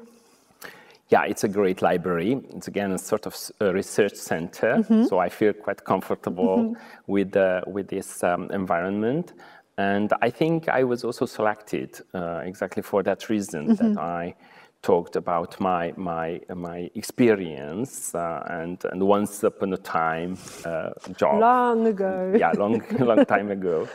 Yeah, 1.12 1.24
it's 1.24 1.44
a 1.44 1.48
great 1.48 1.82
library. 1.82 2.42
It's 2.56 2.68
again 2.68 2.92
a 2.92 2.98
sort 2.98 3.26
of 3.26 3.36
a 3.60 3.74
research 3.74 4.16
center, 4.16 4.78
mm-hmm. 4.78 5.06
so 5.06 5.20
I 5.20 5.30
feel 5.30 5.54
quite 5.54 5.84
comfortable 5.84 6.58
mm-hmm. 6.58 7.12
with 7.12 7.36
uh, 7.36 7.62
with 7.68 7.88
this 7.88 8.24
um, 8.24 8.50
environment. 8.52 9.34
And 9.82 10.10
I 10.22 10.30
think 10.30 10.70
I 10.70 10.84
was 10.84 11.04
also 11.04 11.26
selected 11.26 11.90
uh, 12.14 12.42
exactly 12.52 12.84
for 12.84 13.04
that 13.04 13.30
reason 13.30 13.62
mm-hmm. 13.68 13.94
that 13.94 14.02
I 14.02 14.36
talked 14.82 15.16
about 15.16 15.60
my 15.60 15.94
my 15.96 16.28
my 16.70 16.90
experience 16.96 17.94
uh, 18.16 18.44
and 18.60 18.78
and 18.92 19.00
once 19.18 19.44
upon 19.44 19.74
a 19.74 19.78
time 19.78 20.38
uh, 20.66 20.90
job 21.22 21.40
long 21.40 21.86
ago 21.94 22.34
yeah 22.44 22.52
long 22.64 22.82
long 23.12 23.24
time 23.26 23.52
ago 23.52 23.88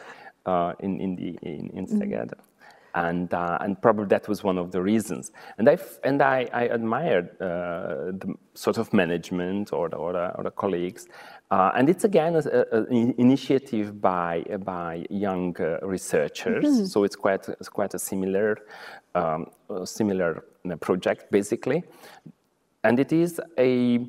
uh, 0.46 0.72
in 0.78 1.00
in 1.00 1.16
the 1.16 1.30
in, 1.42 1.70
in 1.78 1.86
mm-hmm. 1.86 2.28
Mm 2.96 3.06
and 3.06 3.34
uh, 3.34 3.58
and 3.60 3.80
probably 3.80 4.06
that 4.06 4.28
was 4.28 4.42
one 4.42 4.58
of 4.58 4.70
the 4.72 4.82
reasons. 4.82 5.32
And 5.58 5.68
I 5.68 5.78
and 6.02 6.22
I, 6.22 6.48
I 6.52 6.62
admired 6.62 7.30
uh, 7.40 8.12
the 8.22 8.34
sort 8.54 8.78
of 8.78 8.92
management 8.92 9.72
or 9.72 9.88
the, 9.88 9.96
or 9.96 10.12
the, 10.12 10.34
or 10.36 10.44
the 10.44 10.50
colleagues, 10.50 11.08
uh, 11.50 11.72
and 11.76 11.88
it's 11.88 12.04
again 12.04 12.36
an 12.36 13.14
initiative 13.18 14.00
by 14.00 14.44
by 14.64 15.06
young 15.10 15.56
uh, 15.60 15.78
researchers. 15.82 16.64
Mm-hmm. 16.64 16.84
So 16.86 17.04
it's 17.04 17.16
quite 17.16 17.48
it's 17.48 17.68
quite 17.68 17.94
a 17.94 17.98
similar 17.98 18.58
um, 19.14 19.46
a 19.70 19.86
similar 19.86 20.44
uh, 20.70 20.76
project 20.76 21.30
basically, 21.30 21.84
and 22.84 22.98
it 22.98 23.12
is 23.12 23.40
a 23.58 24.06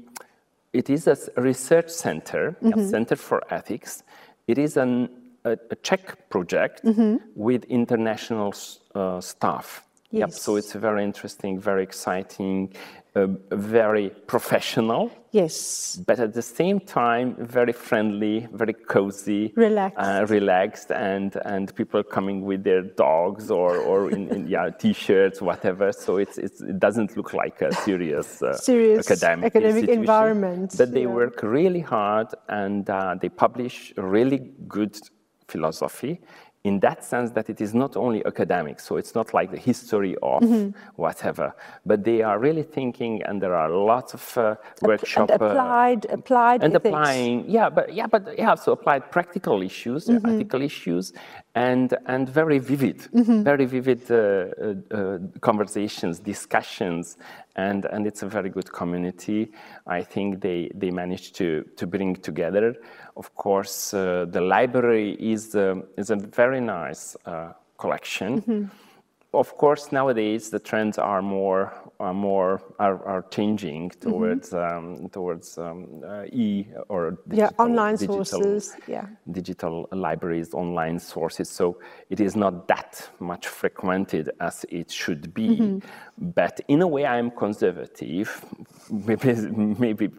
it 0.73 0.89
is 0.89 1.07
a 1.07 1.17
research 1.37 1.89
center, 1.89 2.55
mm-hmm. 2.61 2.79
a 2.79 2.87
center 2.87 3.15
for 3.15 3.41
ethics. 3.53 4.03
It 4.47 4.57
is 4.57 4.77
an 4.77 5.09
a, 5.51 5.57
a 5.71 5.75
Czech 5.75 6.29
project 6.29 6.83
mm-hmm. 6.83 7.15
with 7.35 7.63
international 7.65 8.53
uh, 8.95 9.21
staff. 9.21 9.83
Yes. 10.11 10.19
Yep. 10.19 10.31
So 10.31 10.55
it's 10.55 10.73
very 10.73 11.03
interesting, 11.03 11.59
very 11.59 11.83
exciting, 11.83 12.73
uh, 13.17 13.27
very 13.51 14.09
professional. 14.27 15.11
Yes. 15.31 15.99
But 16.07 16.19
at 16.19 16.33
the 16.33 16.41
same 16.41 16.79
time, 16.79 17.35
very 17.39 17.73
friendly, 17.73 18.47
very 18.53 18.73
cozy, 18.73 19.51
relaxed, 19.55 19.99
uh, 19.99 20.25
relaxed, 20.29 20.91
and 20.91 21.35
and 21.43 21.75
people 21.75 22.03
coming 22.03 22.45
with 22.45 22.63
their 22.63 22.83
dogs 22.83 23.51
or 23.51 23.77
or 23.77 24.09
in, 24.09 24.29
in 24.29 24.47
yeah 24.53 24.69
t-shirts, 24.69 25.41
whatever. 25.41 25.91
So 25.91 26.17
it's, 26.17 26.37
it's 26.37 26.61
it 26.61 26.79
doesn't 26.79 27.17
look 27.17 27.33
like 27.33 27.61
a 27.61 27.73
serious 27.73 28.41
uh, 28.41 28.53
serious 28.53 29.11
academic, 29.11 29.47
academic 29.47 29.89
environment. 29.89 30.75
But 30.77 30.93
they 30.93 31.01
yeah. 31.01 31.19
work 31.19 31.43
really 31.43 31.81
hard 31.81 32.27
and 32.47 32.89
uh, 32.89 33.15
they 33.21 33.29
publish 33.29 33.93
really 33.97 34.51
good 34.67 34.97
philosophy 35.47 36.19
in 36.63 36.79
that 36.81 37.03
sense 37.03 37.31
that 37.31 37.49
it 37.49 37.61
is 37.61 37.73
not 37.73 37.95
only 37.95 38.25
academic, 38.25 38.79
so 38.79 38.97
it's 38.97 39.15
not 39.15 39.33
like 39.33 39.49
the 39.51 39.57
history 39.71 40.15
of 40.21 40.41
mm-hmm. 40.41 40.69
whatever, 40.95 41.55
but 41.85 42.03
they 42.03 42.21
are 42.21 42.37
really 42.39 42.63
thinking, 42.63 43.13
and 43.23 43.41
there 43.41 43.55
are 43.55 43.69
lots 43.69 44.13
of 44.13 44.37
uh, 44.37 44.55
workshop 44.81 45.29
and 45.29 45.41
applied, 45.41 46.05
uh, 46.05 46.13
applied 46.13 46.63
and 46.63 46.75
ethics. 46.75 46.89
applying, 46.89 47.49
yeah, 47.57 47.69
but 47.69 47.93
yeah, 47.93 48.07
but 48.07 48.37
yeah, 48.37 48.53
so 48.55 48.73
applied 48.73 49.09
practical 49.11 49.61
issues, 49.61 50.07
mm-hmm. 50.07 50.25
ethical 50.25 50.61
issues, 50.61 51.13
and 51.57 51.97
and 52.05 52.29
very 52.29 52.59
vivid, 52.59 52.99
mm-hmm. 53.13 53.41
very 53.43 53.65
vivid 53.65 54.01
uh, 54.11 54.15
uh, 54.15 54.97
uh, 54.97 55.17
conversations, 55.41 56.19
discussions, 56.19 57.17
and 57.55 57.85
and 57.85 58.05
it's 58.05 58.21
a 58.23 58.29
very 58.37 58.49
good 58.49 58.71
community. 58.71 59.51
I 59.87 60.03
think 60.03 60.41
they 60.41 60.69
they 60.81 60.91
managed 60.91 61.35
to 61.35 61.63
to 61.79 61.87
bring 61.87 62.15
together. 62.29 62.75
Of 63.15 63.33
course, 63.35 63.93
uh, 63.93 64.25
the 64.29 64.41
library 64.41 65.09
is 65.33 65.55
um, 65.55 65.83
is 65.97 66.11
a 66.11 66.15
very 66.15 66.61
nice 66.61 67.15
uh, 67.25 67.53
collection. 67.77 68.41
Mm-hmm 68.41 68.86
of 69.33 69.57
course, 69.57 69.91
nowadays 69.91 70.49
the 70.49 70.59
trends 70.59 70.97
are 70.97 71.21
more 71.21 71.73
are 71.99 72.13
more 72.13 72.61
are, 72.79 73.03
are 73.05 73.25
changing 73.29 73.89
mm-hmm. 73.89 74.09
towards 74.09 74.51
mm-hmm. 74.51 75.03
um, 75.03 75.09
towards 75.09 75.57
um, 75.57 76.01
uh, 76.07 76.23
e 76.31 76.65
or 76.87 77.17
digital, 77.27 77.37
yeah 77.37 77.49
online 77.65 77.95
digital, 77.95 78.23
sources 78.23 78.75
yeah 78.87 79.05
digital 79.31 79.87
libraries 79.91 80.53
online 80.53 80.99
sources. 80.99 81.49
So 81.49 81.79
it 82.09 82.19
is 82.19 82.35
not 82.35 82.67
that 82.67 83.09
much 83.19 83.47
frequented 83.47 84.29
as 84.39 84.65
it 84.69 84.91
should 84.91 85.33
be. 85.33 85.49
Mm-hmm. 85.49 85.87
But 86.19 86.61
in 86.67 86.81
a 86.81 86.87
way, 86.87 87.05
I 87.05 87.17
am 87.17 87.29
conservative, 87.29 88.43
maybe 88.89 89.33
maybe 89.79 90.09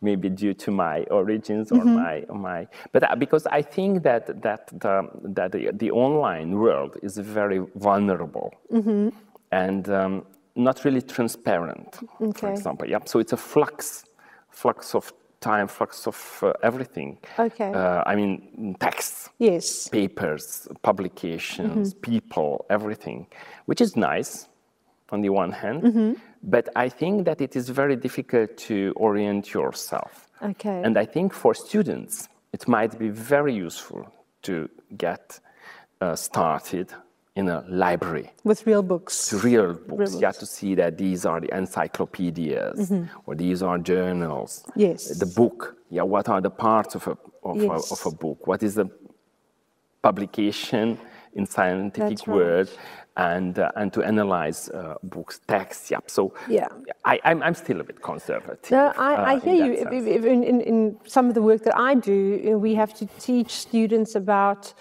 maybe 0.00 0.28
due 0.28 0.54
to 0.54 0.70
my 0.70 1.04
origins 1.04 1.72
or 1.72 1.78
mm-hmm. 1.78 1.94
my 1.94 2.24
my. 2.28 2.66
But 2.92 3.10
uh, 3.10 3.16
because 3.16 3.46
I 3.46 3.62
think 3.62 4.02
that 4.02 4.42
that 4.42 4.68
the, 4.68 5.08
that 5.24 5.52
the, 5.52 5.70
the 5.72 5.90
online 5.90 6.58
world 6.58 6.98
is 7.02 7.16
very 7.16 7.64
vulnerable 7.76 8.17
mm-hmm. 8.26 9.08
and 9.50 9.88
um, 9.88 10.24
not 10.54 10.84
really 10.84 11.02
transparent. 11.02 11.98
Okay. 12.20 12.40
For 12.40 12.50
example, 12.50 12.88
yeah. 12.88 12.98
So 13.04 13.18
it's 13.18 13.32
a 13.32 13.36
flux, 13.36 14.04
flux 14.50 14.94
of 14.94 15.12
time, 15.40 15.68
flux 15.68 16.06
of 16.06 16.40
uh, 16.42 16.52
everything. 16.62 17.18
Okay. 17.38 17.72
Uh, 17.72 18.02
I 18.04 18.16
mean, 18.16 18.76
texts, 18.80 19.30
yes, 19.38 19.88
papers, 19.88 20.68
publications, 20.82 21.94
mm-hmm. 21.94 22.00
people, 22.00 22.66
everything, 22.70 23.26
which 23.66 23.80
is 23.80 23.96
nice 23.96 24.48
on 25.10 25.20
the 25.22 25.30
one 25.30 25.52
hand, 25.52 25.82
mm-hmm. 25.82 26.12
but 26.42 26.68
I 26.76 26.88
think 26.88 27.24
that 27.24 27.40
it 27.40 27.56
is 27.56 27.68
very 27.68 27.96
difficult 27.96 28.56
to 28.68 28.92
orient 28.96 29.54
yourself. 29.54 30.28
Okay. 30.42 30.82
And 30.84 30.98
I 30.98 31.06
think 31.06 31.32
for 31.32 31.54
students, 31.54 32.28
it 32.52 32.68
might 32.68 32.98
be 32.98 33.08
very 33.08 33.54
useful 33.54 34.06
to 34.42 34.68
get 34.96 35.40
uh, 36.00 36.14
started 36.14 36.92
in 37.38 37.48
a 37.48 37.58
library 37.68 38.26
with 38.50 38.60
real 38.66 38.82
books. 38.92 39.32
Real 39.32 39.72
books. 39.72 39.88
Real 39.88 39.96
books. 39.96 40.14
You 40.20 40.26
have 40.30 40.40
to 40.44 40.46
see 40.56 40.72
that 40.80 40.98
these 41.04 41.20
are 41.30 41.40
the 41.44 41.50
encyclopedias 41.60 42.78
mm-hmm. 42.90 43.04
or 43.26 43.32
these 43.44 43.62
are 43.68 43.78
journals. 43.92 44.50
Yes. 44.74 45.00
The 45.24 45.30
book. 45.40 45.58
Yeah. 45.96 46.02
What 46.14 46.28
are 46.28 46.40
the 46.40 46.54
parts 46.66 46.94
of 46.98 47.06
a 47.06 47.16
of, 47.50 47.56
yes. 47.56 47.90
a, 47.90 47.94
of 47.94 48.00
a 48.12 48.14
book? 48.24 48.38
What 48.50 48.62
is 48.62 48.74
the 48.74 48.86
publication 50.02 50.98
in 51.34 51.46
scientific 51.46 52.26
right. 52.26 52.68
and 53.16 53.58
uh, 53.58 53.80
and 53.80 53.92
to 53.92 54.02
analyze 54.02 54.68
uh, 54.70 54.94
books, 55.02 55.40
texts. 55.46 55.90
Yeah. 55.90 56.00
So 56.06 56.34
yeah, 56.48 56.68
I, 57.04 57.20
I'm, 57.24 57.42
I'm 57.42 57.54
still 57.54 57.80
a 57.80 57.84
bit 57.84 58.00
conservative. 58.02 58.70
No, 58.70 58.92
I, 58.96 59.14
uh, 59.14 59.24
I 59.32 59.38
hear 59.38 59.66
you. 59.66 59.72
In, 60.34 60.42
in, 60.44 60.60
in 60.60 60.96
some 61.06 61.28
of 61.28 61.34
the 61.34 61.42
work 61.42 61.62
that 61.64 61.76
I 61.76 61.94
do, 61.94 62.58
we 62.58 62.74
have 62.74 62.94
to 62.94 63.06
teach 63.18 63.50
students 63.50 64.14
about 64.14 64.72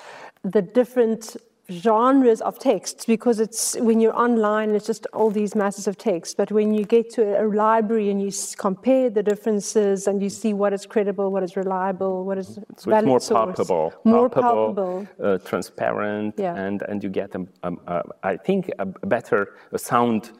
the 0.43 0.62
different 0.62 1.36
genres 1.69 2.39
of 2.41 2.58
texts 2.60 3.06
because 3.06 3.41
it's 3.41 3.75
when 3.80 3.99
you're 3.99 4.17
online 4.17 4.73
it's 4.73 4.88
just 4.88 5.06
all 5.13 5.30
these 5.30 5.53
masses 5.53 5.86
of 5.86 5.97
text 5.97 6.38
but 6.38 6.49
when 6.49 6.73
you 6.73 6.86
get 6.86 7.10
to 7.10 7.41
a, 7.41 7.45
library 7.45 8.10
and 8.10 8.21
you 8.21 8.32
compare 8.58 9.10
the 9.10 9.21
differences 9.21 10.08
and 10.08 10.21
you 10.21 10.30
see 10.30 10.53
what 10.53 10.71
is 10.71 10.86
credible 10.86 11.30
what 11.30 11.43
is 11.43 11.58
reliable 11.58 12.23
what 12.23 12.38
is 12.38 12.56
so 12.77 12.91
it's 12.95 13.06
more 13.06 13.19
palpable 13.19 13.93
more 14.06 14.30
palpable, 14.30 15.06
Uh, 15.21 15.38
transparent 15.39 16.34
yeah. 16.38 16.56
and 16.56 16.84
and 16.84 17.03
you 17.03 17.10
get 17.10 17.36
a, 17.36 17.45
a, 17.63 17.73
a, 17.88 18.03
I 18.23 18.38
think 18.38 18.71
a 18.80 18.86
better 18.86 19.58
a 19.73 19.77
sound 19.77 20.32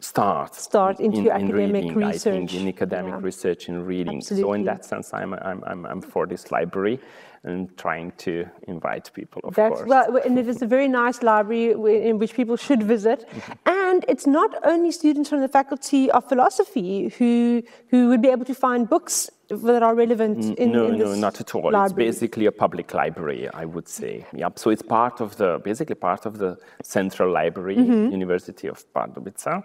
start 0.00 0.54
start 0.54 1.00
into 1.00 1.20
in, 1.20 1.30
academic 1.30 1.84
in 1.84 1.94
reading, 1.94 2.08
research. 2.08 2.26
I 2.26 2.46
think, 2.46 2.54
in 2.54 2.68
academic 2.68 3.14
yeah. 3.14 3.20
research 3.22 3.68
and 3.68 3.86
reading. 3.86 4.18
Absolutely. 4.18 4.42
So 4.42 4.52
in 4.52 4.64
that 4.64 4.84
sense, 4.84 5.12
I'm, 5.14 5.34
I'm, 5.34 5.64
I'm, 5.64 5.86
I'm 5.86 6.02
for 6.02 6.26
this 6.26 6.50
library 6.50 7.00
and 7.44 7.76
trying 7.78 8.12
to 8.18 8.44
invite 8.66 9.10
people, 9.14 9.40
of 9.44 9.54
That's, 9.54 9.76
course. 9.76 9.88
Well, 9.88 10.16
and 10.24 10.38
it 10.38 10.48
is 10.48 10.62
a 10.62 10.66
very 10.66 10.88
nice 10.88 11.22
library 11.22 11.70
in 12.08 12.18
which 12.18 12.34
people 12.34 12.56
should 12.56 12.82
visit. 12.82 13.24
Mm-hmm. 13.28 13.52
And 13.66 14.04
it's 14.08 14.26
not 14.26 14.50
only 14.64 14.90
students 14.90 15.30
from 15.30 15.40
the 15.40 15.48
Faculty 15.48 16.10
of 16.10 16.28
Philosophy 16.28 17.08
who, 17.18 17.62
who 17.90 18.08
would 18.08 18.20
be 18.20 18.28
able 18.28 18.44
to 18.46 18.54
find 18.54 18.88
books 18.88 19.30
that 19.48 19.82
are 19.82 19.94
relevant 19.94 20.58
in, 20.58 20.72
no, 20.72 20.86
in 20.86 20.98
no, 20.98 21.14
not 21.14 21.40
at 21.40 21.54
all. 21.54 21.70
Library. 21.70 21.84
It's 22.08 22.18
basically 22.18 22.46
a 22.46 22.52
public 22.52 22.92
library, 22.94 23.48
I 23.52 23.64
would 23.64 23.88
say. 23.88 24.26
Yep. 24.32 24.58
So 24.58 24.70
it's 24.70 24.82
part 24.82 25.20
of 25.20 25.36
the, 25.36 25.60
basically 25.62 25.94
part 25.94 26.26
of 26.26 26.38
the 26.38 26.58
Central 26.82 27.32
Library, 27.32 27.76
mm-hmm. 27.76 28.10
University 28.10 28.66
of 28.68 28.84
Pardubice. 28.92 29.62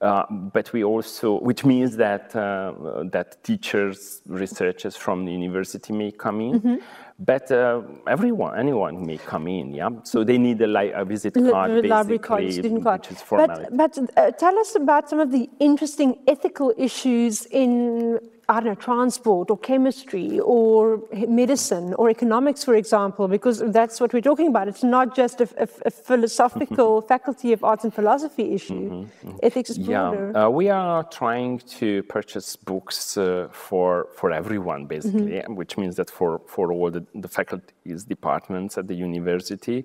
Uh, 0.00 0.26
but 0.28 0.72
we 0.72 0.82
also, 0.82 1.38
which 1.40 1.64
means 1.64 1.96
that 1.96 2.34
uh, 2.34 2.72
that 3.12 3.44
teachers, 3.44 4.20
researchers 4.26 4.96
from 4.96 5.24
the 5.24 5.30
university 5.30 5.92
may 5.92 6.10
come 6.10 6.40
in, 6.40 6.60
mm-hmm. 6.60 6.76
but 7.20 7.48
uh, 7.52 7.80
everyone, 8.08 8.58
anyone 8.58 9.06
may 9.06 9.16
come 9.16 9.46
in. 9.46 9.72
Yeah, 9.72 9.90
so 10.02 10.24
they 10.24 10.38
need 10.38 10.60
a, 10.60 10.66
li- 10.66 10.90
a 10.90 11.04
visit 11.04 11.34
card, 11.34 11.70
L- 11.70 11.88
library 11.88 12.18
card, 12.18 12.52
student 12.52 12.82
card. 12.82 13.06
But, 13.30 13.76
but 13.76 13.96
uh, 14.16 14.32
tell 14.32 14.58
us 14.58 14.74
about 14.74 15.08
some 15.08 15.20
of 15.20 15.30
the 15.30 15.48
interesting 15.60 16.18
ethical 16.26 16.74
issues 16.76 17.46
in 17.46 18.18
I 18.48 18.54
don't 18.54 18.64
know, 18.64 18.74
transport 18.74 19.50
or 19.50 19.58
chemistry 19.58 20.40
or 20.40 21.00
medicine 21.28 21.94
or 21.94 22.10
economics, 22.10 22.64
for 22.64 22.74
example, 22.74 23.28
because 23.28 23.60
that's 23.72 24.00
what 24.00 24.12
we're 24.12 24.20
talking 24.20 24.48
about. 24.48 24.66
It's 24.68 24.82
not 24.82 25.14
just 25.14 25.40
a, 25.40 25.48
a, 25.56 25.68
a 25.86 25.90
philosophical 25.90 27.02
faculty 27.02 27.52
of 27.52 27.62
arts 27.62 27.84
and 27.84 27.94
philosophy 27.94 28.52
issue. 28.52 28.90
Mm-hmm, 28.90 29.28
mm-hmm. 29.28 29.36
Ethics 29.42 29.70
is 29.70 29.78
broader. 29.78 30.32
Yeah, 30.34 30.46
uh, 30.46 30.50
we 30.50 30.68
are 30.70 31.04
trying 31.04 31.60
to 31.78 32.02
purchase 32.04 32.56
books 32.56 33.16
uh, 33.16 33.48
for 33.52 34.08
for 34.16 34.32
everyone, 34.32 34.86
basically, 34.86 35.32
mm-hmm. 35.32 35.54
which 35.54 35.78
means 35.78 35.94
that 35.96 36.10
for 36.10 36.40
for 36.46 36.72
all 36.72 36.90
the, 36.90 37.04
the 37.14 37.28
faculties, 37.28 38.04
departments 38.04 38.76
at 38.76 38.86
the 38.88 38.94
university 38.94 39.84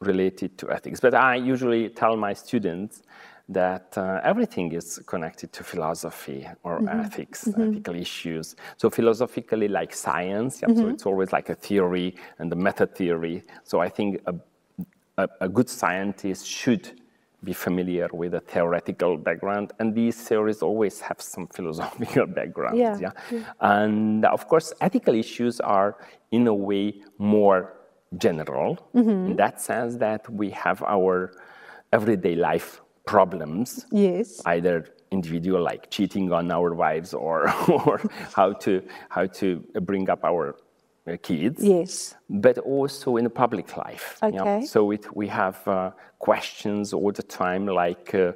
related 0.00 0.58
to 0.58 0.70
ethics. 0.70 1.00
But 1.00 1.14
I 1.14 1.36
usually 1.36 1.88
tell 1.88 2.16
my 2.16 2.34
students 2.34 3.02
that 3.48 3.96
uh, 3.98 4.20
everything 4.24 4.72
is 4.72 5.00
connected 5.06 5.52
to 5.52 5.62
philosophy 5.62 6.46
or 6.62 6.80
mm-hmm. 6.80 7.00
ethics, 7.00 7.44
mm-hmm. 7.44 7.70
ethical 7.70 7.94
issues. 7.94 8.56
So 8.78 8.88
philosophically, 8.88 9.68
like 9.68 9.94
science, 9.94 10.62
yeah, 10.62 10.68
mm-hmm. 10.68 10.80
so 10.80 10.88
it's 10.88 11.06
always 11.06 11.32
like 11.32 11.50
a 11.50 11.54
theory 11.54 12.16
and 12.38 12.52
a 12.52 12.56
meta 12.56 12.86
theory. 12.86 13.42
So 13.64 13.80
I 13.80 13.90
think 13.90 14.22
a, 14.26 14.34
a, 15.18 15.28
a, 15.42 15.48
good 15.48 15.68
scientist 15.68 16.46
should 16.46 17.00
be 17.42 17.52
familiar 17.52 18.08
with 18.14 18.32
a 18.32 18.40
theoretical 18.40 19.18
background, 19.18 19.72
and 19.78 19.94
these 19.94 20.16
theories 20.16 20.62
always 20.62 21.00
have 21.02 21.20
some 21.20 21.46
philosophical 21.54 22.26
background. 22.26 22.78
Yeah. 22.78 22.98
yeah? 22.98 23.10
yeah. 23.30 23.40
And 23.60 24.24
of 24.24 24.48
course, 24.48 24.72
ethical 24.80 25.14
issues 25.14 25.60
are 25.60 25.98
in 26.30 26.46
a 26.46 26.54
way 26.54 27.02
more 27.18 27.74
general 28.16 28.78
mm-hmm. 28.94 29.10
in 29.10 29.36
that 29.36 29.60
sense 29.60 29.96
that 29.96 30.30
we 30.30 30.48
have 30.50 30.82
our 30.84 31.32
everyday 31.92 32.36
life 32.36 32.80
problems. 33.06 33.86
Yes. 33.90 34.40
Either 34.46 34.86
individual 35.10 35.62
like 35.62 35.90
cheating 35.90 36.32
on 36.32 36.50
our 36.50 36.74
wives 36.74 37.14
or, 37.14 37.50
or 37.68 38.00
how 38.34 38.52
to 38.52 38.82
how 39.08 39.26
to 39.26 39.64
bring 39.82 40.10
up 40.10 40.24
our 40.24 40.56
uh, 41.06 41.16
kids. 41.22 41.62
Yes. 41.62 42.14
But 42.28 42.58
also 42.58 43.16
in 43.16 43.24
the 43.24 43.30
public 43.30 43.76
life. 43.76 44.18
Okay. 44.22 44.34
Yeah? 44.34 44.60
So 44.64 44.90
it, 44.90 45.04
we 45.14 45.28
have 45.28 45.66
uh, 45.68 45.90
questions 46.18 46.92
all 46.92 47.12
the 47.12 47.22
time 47.22 47.66
like 47.66 48.14
uh, 48.14 48.32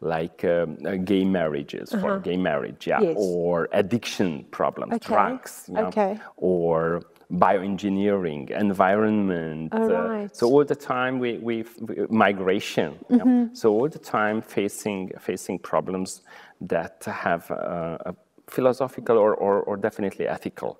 like 0.00 0.44
um, 0.44 0.78
uh, 0.86 0.96
gay 0.96 1.24
marriages 1.24 1.92
uh-huh. 1.92 2.02
for 2.02 2.20
gay 2.20 2.36
marriage, 2.36 2.86
yeah, 2.86 3.00
yes. 3.00 3.16
or 3.18 3.68
addiction 3.72 4.44
problems, 4.50 4.92
okay. 4.94 5.08
drugs, 5.08 5.68
yeah? 5.68 5.86
okay. 5.86 6.18
or 6.36 7.02
bioengineering, 7.32 8.50
environment. 8.50 9.68
Oh, 9.72 9.88
right. 9.88 10.24
uh, 10.24 10.28
so 10.32 10.48
all 10.48 10.64
the 10.64 10.74
time 10.74 11.18
we, 11.18 11.38
we, 11.38 11.64
migration. 12.08 12.98
Mm-hmm. 13.10 13.54
So 13.54 13.70
all 13.72 13.88
the 13.88 13.98
time 13.98 14.42
facing 14.42 15.12
facing 15.20 15.58
problems 15.58 16.22
that 16.60 17.04
have 17.06 17.50
a, 17.50 17.98
a 18.06 18.14
philosophical 18.48 19.16
or, 19.16 19.34
or, 19.34 19.60
or, 19.62 19.76
definitely 19.76 20.26
ethical, 20.26 20.76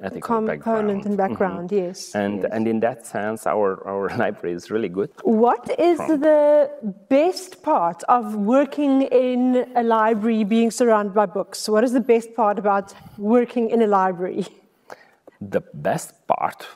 ethical 0.00 0.36
component 0.36 0.64
background. 0.64 1.06
and 1.06 1.16
background. 1.16 1.70
Mm-hmm. 1.70 1.86
Yes. 1.86 2.14
And 2.14 2.42
yes. 2.42 2.50
and 2.52 2.68
in 2.68 2.80
that 2.80 3.06
sense, 3.06 3.46
our 3.46 3.86
our 3.88 4.08
library 4.22 4.54
is 4.54 4.70
really 4.70 4.90
good. 4.90 5.10
What 5.22 5.70
is 5.78 5.96
from. 5.96 6.20
the 6.20 6.70
best 7.08 7.62
part 7.62 8.02
of 8.08 8.34
working 8.34 9.02
in 9.02 9.66
a 9.74 9.82
library, 9.82 10.44
being 10.44 10.70
surrounded 10.70 11.14
by 11.14 11.26
books? 11.26 11.68
What 11.68 11.82
is 11.82 11.92
the 11.92 12.06
best 12.14 12.34
part 12.34 12.58
about 12.58 12.94
working 13.16 13.70
in 13.70 13.80
a 13.80 13.86
library? 13.86 14.46
the 15.50 15.62
best 15.72 16.26
part 16.26 16.66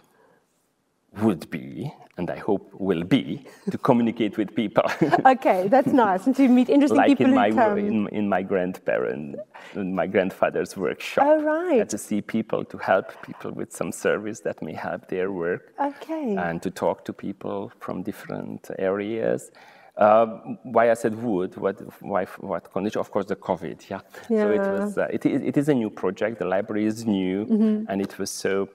would 1.22 1.50
be, 1.50 1.92
and 2.16 2.30
I 2.30 2.36
hope 2.36 2.70
will 2.74 3.02
be, 3.02 3.44
to 3.70 3.78
communicate 3.88 4.36
with 4.36 4.54
people. 4.54 4.84
okay, 5.26 5.68
that's 5.68 5.92
nice, 5.92 6.26
and 6.26 6.36
to 6.36 6.48
meet 6.48 6.68
interesting 6.68 6.96
like 6.96 7.08
people 7.08 7.26
in 7.26 7.34
my, 7.34 7.50
come. 7.50 7.78
In, 7.78 8.08
in 8.08 8.28
my 8.28 8.42
grandparent, 8.42 9.36
in 9.74 9.94
my 9.94 10.06
grandfather's 10.06 10.76
workshop. 10.76 11.24
Oh, 11.26 11.42
right. 11.42 11.88
to 11.88 11.98
see 11.98 12.20
people, 12.20 12.64
to 12.64 12.78
help 12.78 13.10
people 13.22 13.52
with 13.52 13.72
some 13.72 13.92
service 13.92 14.40
that 14.40 14.62
may 14.62 14.74
help 14.74 15.08
their 15.08 15.32
work. 15.32 15.72
Okay. 15.80 16.36
And 16.36 16.62
to 16.62 16.70
talk 16.70 17.04
to 17.06 17.12
people 17.12 17.72
from 17.80 18.02
different 18.02 18.70
areas. 18.78 19.50
Uh, 19.98 20.26
why 20.62 20.92
I 20.92 20.94
said 20.94 21.20
would, 21.20 21.56
what, 21.56 21.76
why, 22.00 22.24
what 22.38 22.70
condition? 22.72 23.00
Of 23.00 23.10
course, 23.10 23.26
the 23.26 23.34
COVID, 23.34 23.90
yeah. 23.90 24.00
yeah. 24.30 24.42
So 24.42 24.50
it 24.50 24.58
was, 24.58 24.96
uh, 24.96 25.08
it, 25.10 25.26
it 25.26 25.56
is 25.56 25.68
a 25.68 25.74
new 25.74 25.90
project. 25.90 26.38
The 26.38 26.44
library 26.44 26.86
is 26.86 27.04
new, 27.04 27.46
mm-hmm. 27.46 27.90
and 27.90 28.00
it 28.00 28.16
was 28.16 28.30
so, 28.30 28.68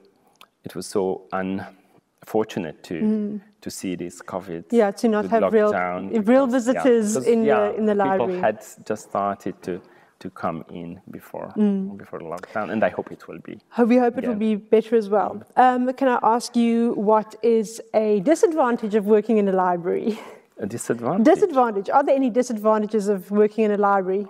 it 0.64 0.74
was 0.76 0.86
so 0.86 1.22
unfortunate 1.32 2.82
to 2.84 2.94
mm. 3.00 3.40
to 3.62 3.70
see 3.70 3.94
this 3.94 4.20
COVID. 4.20 4.64
Yeah, 4.70 4.90
to 4.90 5.08
not 5.08 5.24
have 5.30 5.50
real, 5.50 5.72
real 6.32 6.46
visitors 6.46 7.16
yeah, 7.16 7.32
in 7.32 7.44
yeah, 7.44 7.54
the 7.54 7.76
in 7.76 7.86
the 7.86 7.94
library. 7.94 8.34
People 8.34 8.42
had 8.42 8.62
just 8.84 9.08
started 9.08 9.62
to 9.62 9.80
to 10.18 10.28
come 10.28 10.62
in 10.70 11.00
before 11.10 11.54
mm. 11.56 11.96
before 11.96 12.18
the 12.18 12.26
lockdown, 12.26 12.70
and 12.70 12.84
I 12.84 12.90
hope 12.90 13.10
it 13.12 13.26
will 13.28 13.40
be. 13.40 13.58
We 13.78 13.96
hope 13.96 14.18
it 14.18 14.26
will 14.28 14.42
be 14.50 14.56
better 14.56 14.94
as 14.94 15.08
well. 15.08 15.42
Um, 15.56 15.90
can 15.94 16.08
I 16.08 16.18
ask 16.22 16.54
you 16.54 16.92
what 17.10 17.34
is 17.42 17.80
a 17.94 18.20
disadvantage 18.20 18.94
of 18.94 19.06
working 19.06 19.38
in 19.38 19.48
a 19.48 19.52
library? 19.52 20.18
A 20.64 20.66
disadvantage? 20.66 21.26
Disadvantage. 21.26 21.90
Are 21.90 22.02
there 22.02 22.16
any 22.16 22.30
disadvantages 22.30 23.08
of 23.08 23.30
working 23.30 23.64
in 23.66 23.72
a 23.72 23.76
library? 23.76 24.26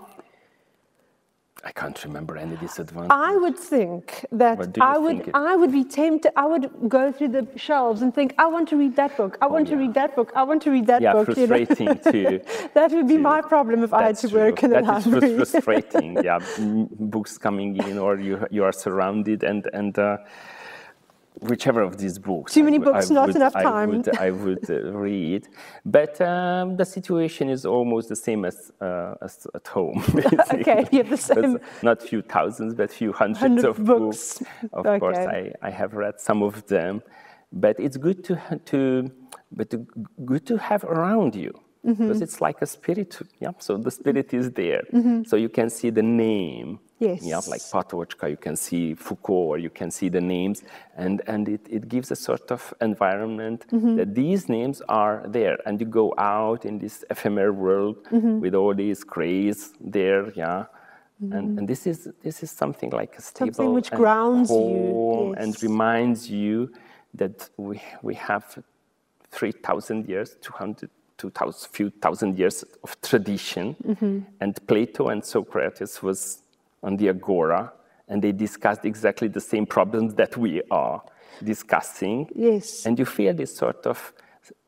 I 1.63 1.71
can't 1.71 1.99
remember 2.05 2.37
any 2.37 2.57
disadvantage. 2.57 3.13
I 3.13 3.37
would 3.37 3.57
think 3.57 4.27
that 4.33 4.77
I 4.81 4.99
would 4.99 5.31
I 5.33 5.55
would 5.55 5.71
be 5.71 5.85
tempted. 5.85 6.33
I 6.37 6.47
would 6.53 6.67
go 6.89 7.13
through 7.13 7.29
the 7.39 7.47
shelves 7.55 8.03
and 8.03 8.13
think, 8.13 8.35
I 8.37 8.47
want 8.55 8.69
to 8.71 8.77
read 8.77 8.97
that 8.97 9.17
book. 9.17 9.39
I 9.41 9.47
oh, 9.47 9.53
want 9.55 9.69
yeah. 9.69 9.75
to 9.75 9.81
read 9.83 9.95
that 9.95 10.17
book. 10.17 10.33
I 10.35 10.43
want 10.43 10.61
to 10.65 10.71
read 10.73 10.87
that 10.89 11.01
yeah, 11.01 11.13
book. 11.13 11.27
frustrating 11.27 11.87
you 11.87 11.95
know? 11.95 12.13
too. 12.13 12.41
that 12.75 12.91
would 12.91 13.09
be 13.09 13.17
my 13.17 13.41
problem 13.41 13.85
if 13.85 13.93
I 13.95 14.03
had 14.09 14.17
to 14.19 14.29
true. 14.29 14.41
work 14.41 14.63
in 14.65 14.71
that 14.73 14.83
a 14.83 14.93
library. 14.93 15.21
That 15.21 15.41
is 15.41 15.51
frustrating. 15.53 16.11
yeah, 16.29 16.41
books 17.15 17.39
coming 17.39 17.77
in, 17.89 17.97
or 17.99 18.19
you 18.19 18.35
you 18.51 18.65
are 18.65 18.73
surrounded 18.73 19.45
and 19.45 19.63
and. 19.73 19.97
Uh, 19.97 20.17
whichever 21.41 21.83
of 21.83 21.99
these 21.99 22.19
books. 22.19 22.55
Too 22.55 22.65
many 22.65 22.79
books, 22.79 23.11
not 23.11 23.29
would, 23.29 23.37
enough 23.37 23.53
time. 23.53 23.67
I 23.67 23.87
would, 23.87 24.19
I 24.19 24.31
would 24.31 24.71
uh, 24.71 24.93
read. 24.93 25.49
But 25.85 26.21
um, 26.21 26.77
the 26.77 26.85
situation 26.85 27.49
is 27.49 27.67
almost 27.67 28.09
the 28.09 28.17
same 28.17 28.45
as, 28.45 28.73
uh, 28.81 29.15
as 29.21 29.47
at 29.55 29.67
home. 29.67 30.03
okay, 30.53 30.87
you 30.93 30.99
have 30.99 31.11
the 31.11 31.17
same. 31.17 31.59
not 31.83 32.03
few 32.03 32.23
thousands, 32.23 32.75
but 32.75 32.91
few 32.91 33.13
hundreds 33.13 33.41
Hundred 33.41 33.65
of 33.65 33.85
books. 33.85 34.39
books. 34.39 34.43
Of 34.73 34.87
okay. 34.87 34.99
course, 34.99 35.19
I, 35.19 35.53
I 35.63 35.71
have 35.71 35.95
read 35.95 36.21
some 36.21 36.43
of 36.43 36.67
them. 36.67 37.03
But 37.53 37.79
it's 37.79 37.97
good 37.97 38.25
to, 38.25 38.61
to, 38.67 39.11
but 39.53 39.71
to, 39.71 39.87
good 40.25 40.47
to 40.47 40.57
have 40.57 40.85
around 40.85 41.35
you. 41.35 41.53
Mm-hmm. 41.87 42.07
Because 42.07 42.23
it's 42.23 42.41
like 42.41 42.63
a 42.63 42.67
spirit, 42.67 43.19
yeah. 43.41 43.51
So 43.59 43.77
the 43.77 43.91
spirit 43.91 44.33
is 44.33 44.51
there. 44.53 44.83
Mm-hmm. 44.93 45.25
So 45.25 45.37
you 45.37 45.51
can 45.51 45.69
see 45.69 45.91
the 45.91 46.03
name, 46.03 46.81
Yes. 46.99 47.23
Yeah, 47.23 47.41
like 47.49 47.61
Patočka, 47.61 48.31
you 48.31 48.37
can 48.37 48.57
see 48.57 48.95
Foucault, 48.95 49.35
or 49.35 49.59
you 49.59 49.71
can 49.71 49.91
see 49.91 50.09
the 50.09 50.21
names, 50.21 50.63
and, 50.97 51.23
and 51.27 51.49
it, 51.49 51.61
it 51.69 51.89
gives 51.89 52.11
a 52.11 52.17
sort 52.17 52.51
of 52.53 52.73
environment 52.81 53.67
mm-hmm. 53.71 53.97
that 53.97 54.15
these 54.15 54.49
names 54.49 54.81
are 54.89 55.25
there, 55.27 55.59
and 55.67 55.81
you 55.81 55.87
go 55.87 56.15
out 56.19 56.65
in 56.65 56.79
this 56.79 57.05
ephemeral 57.11 57.53
world 57.53 58.05
mm-hmm. 58.05 58.41
with 58.41 58.55
all 58.55 58.75
these 58.75 59.03
craze 59.03 59.73
there, 59.81 60.31
yeah. 60.35 60.67
Mm-hmm. 61.23 61.33
And, 61.33 61.59
and 61.61 61.69
this 61.69 61.87
is 61.87 62.09
this 62.23 62.43
is 62.43 62.51
something 62.51 62.91
like 62.91 63.17
a 63.17 63.23
stable 63.23 63.53
something 63.55 63.73
which 63.73 63.91
grounds 63.93 64.51
you 64.51 65.33
yes. 65.37 65.45
and 65.45 65.63
reminds 65.63 66.29
you 66.29 66.73
that 67.15 67.49
we 67.57 67.81
we 68.03 68.15
have 68.15 68.59
3,000 69.35 70.09
years, 70.09 70.37
200, 70.41 70.91
2000, 71.19 71.69
few 71.71 71.91
thousand 71.91 72.39
years 72.39 72.65
of 72.83 73.01
tradition. 73.01 73.77
Mm-hmm. 73.85 74.21
And 74.41 74.67
Plato 74.67 75.09
and 75.09 75.25
Socrates 75.25 76.03
was 76.03 76.43
on 76.85 76.97
the 76.97 77.09
agora, 77.09 77.73
and 78.09 78.23
they 78.23 78.33
discussed 78.33 78.85
exactly 78.85 79.29
the 79.29 79.41
same 79.41 79.67
problems 79.67 80.15
that 80.15 80.37
we 80.37 80.63
are 80.71 81.03
discussing. 81.43 82.29
Yes. 82.35 82.87
And 82.87 82.99
you 82.99 83.07
feel 83.07 83.35
this 83.35 83.57
sort 83.57 83.87
of, 83.87 84.13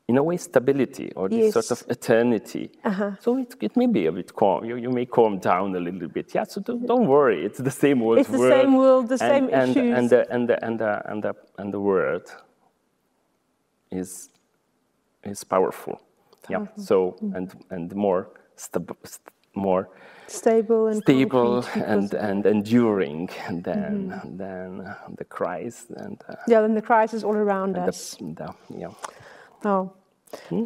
in 0.07 0.17
a 0.17 0.23
way, 0.23 0.37
stability 0.37 1.11
or 1.15 1.29
this 1.29 1.53
yes. 1.53 1.53
sort 1.53 1.71
of 1.71 1.79
eternity. 1.89 2.71
Uh-huh. 2.83 3.11
So 3.19 3.37
it, 3.37 3.55
it 3.61 3.77
may 3.77 3.87
be 3.87 4.07
a 4.07 4.11
bit 4.11 4.33
calm. 4.33 4.65
You, 4.65 4.75
you 4.77 4.89
may 4.89 5.05
calm 5.05 5.37
down 5.37 5.75
a 5.75 5.79
little 5.79 6.07
bit. 6.07 6.33
Yeah, 6.33 6.45
so 6.45 6.61
don't, 6.61 6.85
don't 6.85 7.07
worry. 7.07 7.45
It's 7.45 7.59
the 7.59 7.71
same 7.71 7.99
world. 7.99 8.19
It's 8.19 8.29
the 8.29 8.39
world. 8.39 8.61
same 8.61 8.73
world, 8.75 9.07
the 9.09 9.13
and, 9.13 9.19
same 9.19 9.49
and, 9.53 9.71
issues. 9.71 9.97
And 9.97 10.09
the, 10.09 10.33
and, 10.33 10.49
the, 10.49 10.65
and, 10.65 10.79
the, 10.79 11.11
and, 11.11 11.23
the, 11.23 11.35
and 11.59 11.73
the 11.73 11.79
word 11.79 12.23
is, 13.91 14.29
is 15.23 15.43
powerful. 15.43 16.01
Yeah. 16.49 16.65
So, 16.77 17.17
mm. 17.21 17.35
and, 17.35 17.65
and 17.69 17.95
more, 17.95 18.29
stab- 18.55 18.97
more 19.57 19.89
stable 20.27 20.87
and 20.87 21.01
stable 21.01 21.65
and, 21.75 22.13
and 22.13 22.45
enduring 22.45 23.29
than 23.49 24.09
mm-hmm. 24.09 24.37
than 24.37 24.95
the 25.17 25.25
crisis 25.25 25.85
and 25.95 26.21
uh, 26.29 26.35
yeah, 26.47 26.61
then 26.61 26.73
the 26.73 26.81
Christ 26.81 27.13
is 27.13 27.23
all 27.23 27.35
around 27.35 27.77
us. 27.77 28.15
The, 28.15 28.25
the, 28.25 28.77
yeah. 28.77 28.91
Oh. 29.63 29.93
Hmm? 30.49 30.65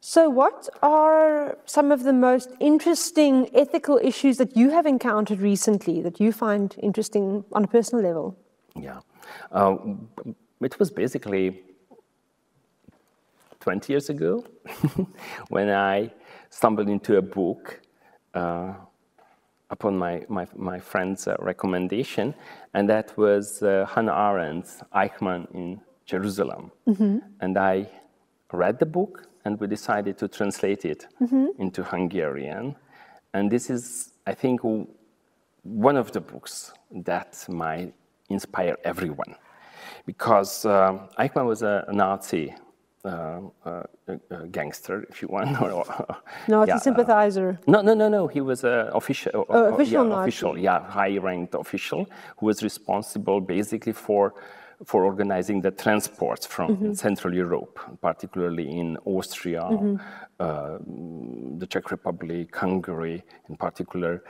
So, 0.00 0.30
what 0.30 0.70
are 0.82 1.58
some 1.66 1.92
of 1.92 2.04
the 2.04 2.14
most 2.14 2.50
interesting 2.60 3.50
ethical 3.54 4.00
issues 4.02 4.38
that 4.38 4.56
you 4.56 4.70
have 4.70 4.86
encountered 4.86 5.40
recently 5.40 6.00
that 6.00 6.18
you 6.18 6.32
find 6.32 6.74
interesting 6.82 7.44
on 7.52 7.64
a 7.64 7.66
personal 7.66 8.02
level? 8.02 8.34
Yeah, 8.74 9.00
uh, 9.52 9.76
it 10.62 10.78
was 10.78 10.90
basically 10.90 11.60
20 13.60 13.92
years 13.92 14.08
ago 14.08 14.46
when 15.48 15.68
I 15.68 16.10
stumbled 16.48 16.88
into 16.88 17.16
a 17.18 17.22
book 17.22 17.80
upon 19.70 19.98
my, 19.98 20.24
my, 20.28 20.46
my 20.56 20.78
friend's 20.78 21.28
uh, 21.28 21.36
recommendation, 21.38 22.34
and 22.74 22.88
that 22.88 23.16
was 23.16 23.62
uh, 23.62 23.86
Hannah 23.88 24.12
Arendt's 24.12 24.82
Eichmann 24.94 25.46
in 25.54 25.80
Jerusalem. 26.06 26.72
Mm-hmm. 26.86 27.18
And 27.40 27.58
I 27.58 27.88
read 28.52 28.78
the 28.78 28.86
book, 28.86 29.28
and 29.44 29.60
we 29.60 29.66
decided 29.66 30.16
to 30.18 30.28
translate 30.28 30.84
it 30.84 31.06
mm-hmm. 31.20 31.46
into 31.58 31.82
Hungarian. 31.82 32.76
And 33.34 33.50
this 33.50 33.70
is, 33.70 34.12
I 34.26 34.34
think, 34.34 34.60
one 35.62 35.96
of 35.96 36.12
the 36.12 36.20
books 36.20 36.72
that 36.90 37.44
might 37.48 37.92
inspire 38.30 38.76
everyone. 38.84 39.34
Because 40.06 40.64
uh, 40.64 41.06
Eichmann 41.18 41.46
was 41.46 41.62
a 41.62 41.84
Nazi 41.92 42.54
uh, 43.04 43.40
uh, 43.64 43.82
gangster, 44.50 45.06
if 45.10 45.22
you 45.22 45.28
want. 45.28 45.60
or 45.62 45.84
no, 46.48 46.64
yeah, 46.66 46.76
a 46.76 46.80
sympathizer. 46.80 47.58
no, 47.66 47.80
no, 47.80 47.94
no, 47.94 48.08
no. 48.08 48.26
He 48.26 48.40
was 48.40 48.64
an 48.64 48.88
official, 48.92 49.46
oh, 49.48 49.74
official, 49.74 50.08
yeah, 50.08 50.22
official, 50.22 50.58
yeah, 50.58 50.80
high-ranked 50.80 51.54
official 51.54 52.06
who 52.38 52.46
was 52.46 52.62
responsible 52.62 53.40
basically 53.40 53.92
for 53.92 54.34
for 54.84 55.04
organizing 55.04 55.60
the 55.60 55.72
transports 55.72 56.46
from 56.46 56.76
mm-hmm. 56.76 56.92
Central 56.92 57.34
Europe, 57.34 57.80
particularly 58.00 58.78
in 58.78 58.96
Austria, 59.04 59.62
mm-hmm. 59.62 59.96
uh, 60.38 60.78
the 61.58 61.66
Czech 61.66 61.90
Republic, 61.90 62.54
Hungary, 62.54 63.24
in 63.48 63.56
particular, 63.56 64.22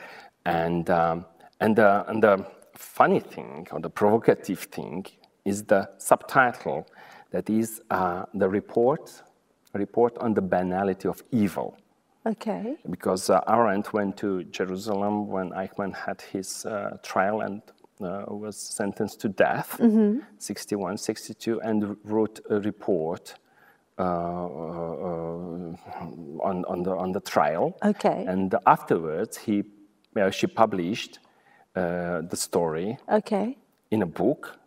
and 0.47 0.89
um, 0.89 1.27
and 1.61 1.77
the 1.77 2.05
and 2.09 2.23
the 2.23 2.47
funny 2.75 3.21
thing 3.21 3.67
or 3.73 3.81
the 3.81 3.91
provocative 3.91 4.61
thing 4.61 5.05
is 5.45 5.65
the 5.65 5.89
subtitle 5.99 6.87
that 7.31 7.51
is 7.51 7.81
uh, 7.91 8.25
the 8.35 8.49
report, 8.49 9.23
report 9.75 10.17
on 10.19 10.35
the 10.35 10.43
banality 10.43 11.09
of 11.09 11.23
evil. 11.31 11.77
Okay. 12.27 12.77
Because 12.91 13.31
uh, 13.31 13.41
Arendt 13.49 13.93
went 13.93 14.17
to 14.19 14.45
Jerusalem 14.45 15.29
when 15.29 15.51
Eichmann 15.51 15.95
had 15.95 16.21
his 16.21 16.67
uh, 16.67 16.99
trial 17.03 17.41
and 17.41 17.63
uh, 18.01 18.25
was 18.29 18.57
sentenced 18.57 19.21
to 19.21 19.29
death, 19.29 19.77
mm-hmm. 19.79 20.21
61, 20.39 20.99
62, 20.99 21.61
and 21.63 21.97
wrote 22.05 22.41
a 22.51 22.61
report 22.61 23.35
uh, 23.99 24.03
uh, 24.03 24.07
on, 26.41 26.65
on, 26.69 26.83
the, 26.83 26.95
on 26.95 27.13
the 27.13 27.21
trial. 27.21 27.77
Okay. 27.83 28.25
And 28.29 28.55
afterwards, 28.67 29.37
he, 29.37 29.65
she 30.31 30.47
published 30.47 31.19
the 31.75 32.35
story 32.35 32.99
okay. 33.09 33.57
in 33.93 34.03
a 34.03 34.07
book 34.07 34.59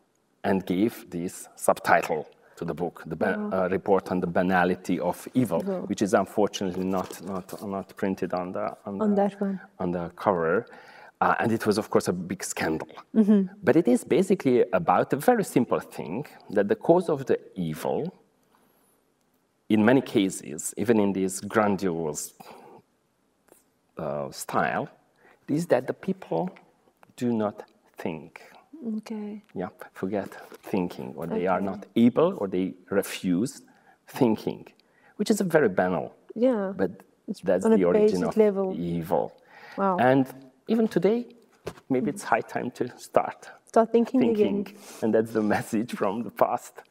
and 0.45 0.65
gave 0.65 1.10
this 1.10 1.50
subtitle 1.56 2.26
to 2.62 2.65
the 2.65 2.74
book, 2.74 3.04
the 3.08 3.17
uh, 3.28 3.67
report 3.69 4.12
on 4.12 4.19
the 4.19 4.28
banality 4.28 5.00
of 5.00 5.28
evil, 5.34 5.62
evil, 5.62 5.82
which 5.89 6.02
is 6.02 6.13
unfortunately 6.13 6.86
not 6.97 7.10
not 7.32 7.47
not 7.76 7.88
printed 8.02 8.32
on 8.41 8.52
the 8.56 8.65
on, 8.86 9.02
on 9.02 9.10
the, 9.10 9.15
that 9.21 9.41
one 9.41 9.60
on 9.80 9.91
the 9.91 10.06
cover. 10.24 10.65
Uh, 11.21 11.36
and 11.39 11.52
it 11.52 11.63
was, 11.67 11.78
of 11.78 11.88
course, 11.93 12.08
a 12.08 12.13
big 12.13 12.43
scandal. 12.43 12.88
Mm-hmm. 13.15 13.41
But 13.65 13.76
it 13.76 13.88
is 13.88 14.04
basically 14.04 14.65
about 14.74 15.13
a 15.13 15.17
very 15.17 15.43
simple 15.43 15.80
thing 15.80 16.26
that 16.50 16.67
the 16.67 16.76
cause 16.76 17.10
of 17.10 17.19
the 17.30 17.38
evil, 17.69 18.00
in 19.69 19.86
many 19.86 20.02
cases, 20.02 20.74
even 20.78 21.00
in 21.00 21.13
this 21.13 21.39
grandiose 21.54 22.34
uh, 24.00 24.32
style, 24.32 24.89
is 25.47 25.67
that 25.67 25.86
the 25.86 25.93
people 25.93 26.50
do 27.17 27.32
not 27.32 27.56
think. 27.97 28.41
Okay. 28.98 29.44
Yeah, 29.54 29.70
forget 29.94 30.30
thinking, 30.63 31.13
or 31.15 31.28
they 31.28 31.48
are 31.48 31.62
not 31.62 31.86
able, 31.96 32.36
or 32.38 32.48
they 32.48 32.74
refuse 32.89 33.62
thinking, 34.08 34.67
which 35.17 35.30
is 35.30 35.39
a 35.41 35.44
very 35.44 35.70
banal. 35.70 36.15
Yeah. 36.36 36.74
But 36.76 36.91
it's 37.28 37.41
that's 37.41 37.63
the 37.63 37.84
origin 37.84 38.24
of 38.24 38.36
level. 38.38 38.76
evil. 38.78 39.34
Wow. 39.78 39.98
And 39.98 40.28
even 40.67 40.88
today, 40.88 41.28
maybe 41.89 42.10
it's 42.10 42.24
high 42.24 42.41
time 42.41 42.72
to 42.72 42.98
start. 42.98 43.50
Start 43.65 43.91
thinking, 43.91 44.20
thinking. 44.20 44.62
again. 44.62 44.76
And 45.02 45.13
that's 45.13 45.32
the 45.32 45.41
message 45.56 45.94
from 45.94 46.24
the 46.24 46.32
past. 46.32 46.74
Uh, 46.80 46.82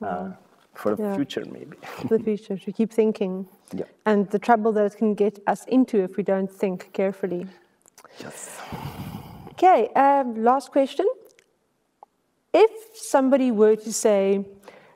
wow. 0.00 0.08
Uh, 0.08 0.32
for 0.74 0.94
the 0.94 1.02
yeah. 1.02 1.16
future, 1.16 1.44
maybe. 1.50 1.78
for 2.06 2.18
the 2.18 2.22
future, 2.22 2.58
to 2.58 2.72
keep 2.72 2.92
thinking. 2.92 3.46
Yeah. 3.74 3.86
And 4.04 4.30
the 4.30 4.38
trouble 4.38 4.70
that 4.72 4.84
it 4.84 4.96
can 4.96 5.14
get 5.14 5.40
us 5.48 5.64
into 5.64 6.00
if 6.00 6.16
we 6.16 6.22
don't 6.22 6.48
think 6.48 6.92
carefully. 6.92 7.48
Yes. 8.20 8.60
Okay, 9.50 9.88
um, 9.96 10.44
last 10.44 10.70
question. 10.70 11.06
If 12.58 12.96
somebody 12.96 13.50
were 13.50 13.76
to 13.76 13.92
say, 13.92 14.46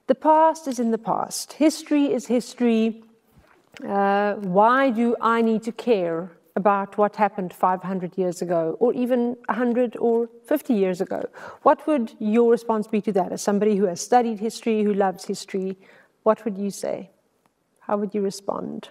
the 0.06 0.14
past 0.14 0.66
is 0.66 0.80
in 0.80 0.92
the 0.92 1.02
past, 1.12 1.52
history 1.52 2.10
is 2.10 2.26
history, 2.26 3.04
uh, 3.86 4.36
why 4.36 4.88
do 4.88 5.14
I 5.20 5.42
need 5.42 5.62
to 5.64 5.72
care 5.72 6.32
about 6.56 6.96
what 6.96 7.16
happened 7.16 7.52
500 7.52 8.16
years 8.16 8.40
ago, 8.40 8.78
or 8.80 8.94
even 8.94 9.36
100 9.48 9.98
or 9.98 10.30
50 10.46 10.72
years 10.72 11.02
ago? 11.02 11.28
What 11.62 11.86
would 11.86 12.14
your 12.18 12.50
response 12.50 12.86
be 12.86 13.02
to 13.02 13.12
that? 13.12 13.30
As 13.30 13.42
somebody 13.42 13.76
who 13.76 13.84
has 13.84 14.00
studied 14.00 14.40
history, 14.40 14.82
who 14.82 14.94
loves 14.94 15.26
history, 15.26 15.76
what 16.22 16.42
would 16.46 16.56
you 16.56 16.70
say? 16.70 17.10
How 17.80 17.98
would 17.98 18.14
you 18.14 18.22
respond? 18.22 18.88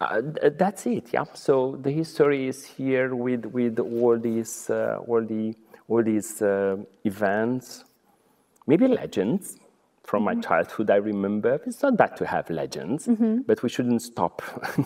Uh, 0.00 0.20
that's 0.58 0.86
it. 0.86 1.12
Yeah. 1.12 1.24
So 1.32 1.78
the 1.80 1.90
history 1.90 2.48
is 2.48 2.64
here 2.64 3.14
with 3.14 3.46
with 3.46 3.78
all 3.78 4.18
these 4.18 4.68
uh, 4.68 4.98
all 5.06 5.24
the 5.24 5.54
all 5.88 6.02
these 6.02 6.42
uh, 6.42 6.76
events, 7.04 7.84
maybe 8.66 8.88
legends 8.88 9.56
from 10.02 10.24
mm-hmm. 10.24 10.36
my 10.36 10.42
childhood. 10.42 10.90
I 10.90 10.96
remember 10.96 11.62
it's 11.64 11.82
not 11.82 11.96
bad 11.96 12.14
to 12.18 12.26
have 12.26 12.50
legends, 12.50 13.06
mm-hmm. 13.06 13.38
but 13.46 13.62
we 13.62 13.70
shouldn't 13.70 14.02
stop 14.02 14.42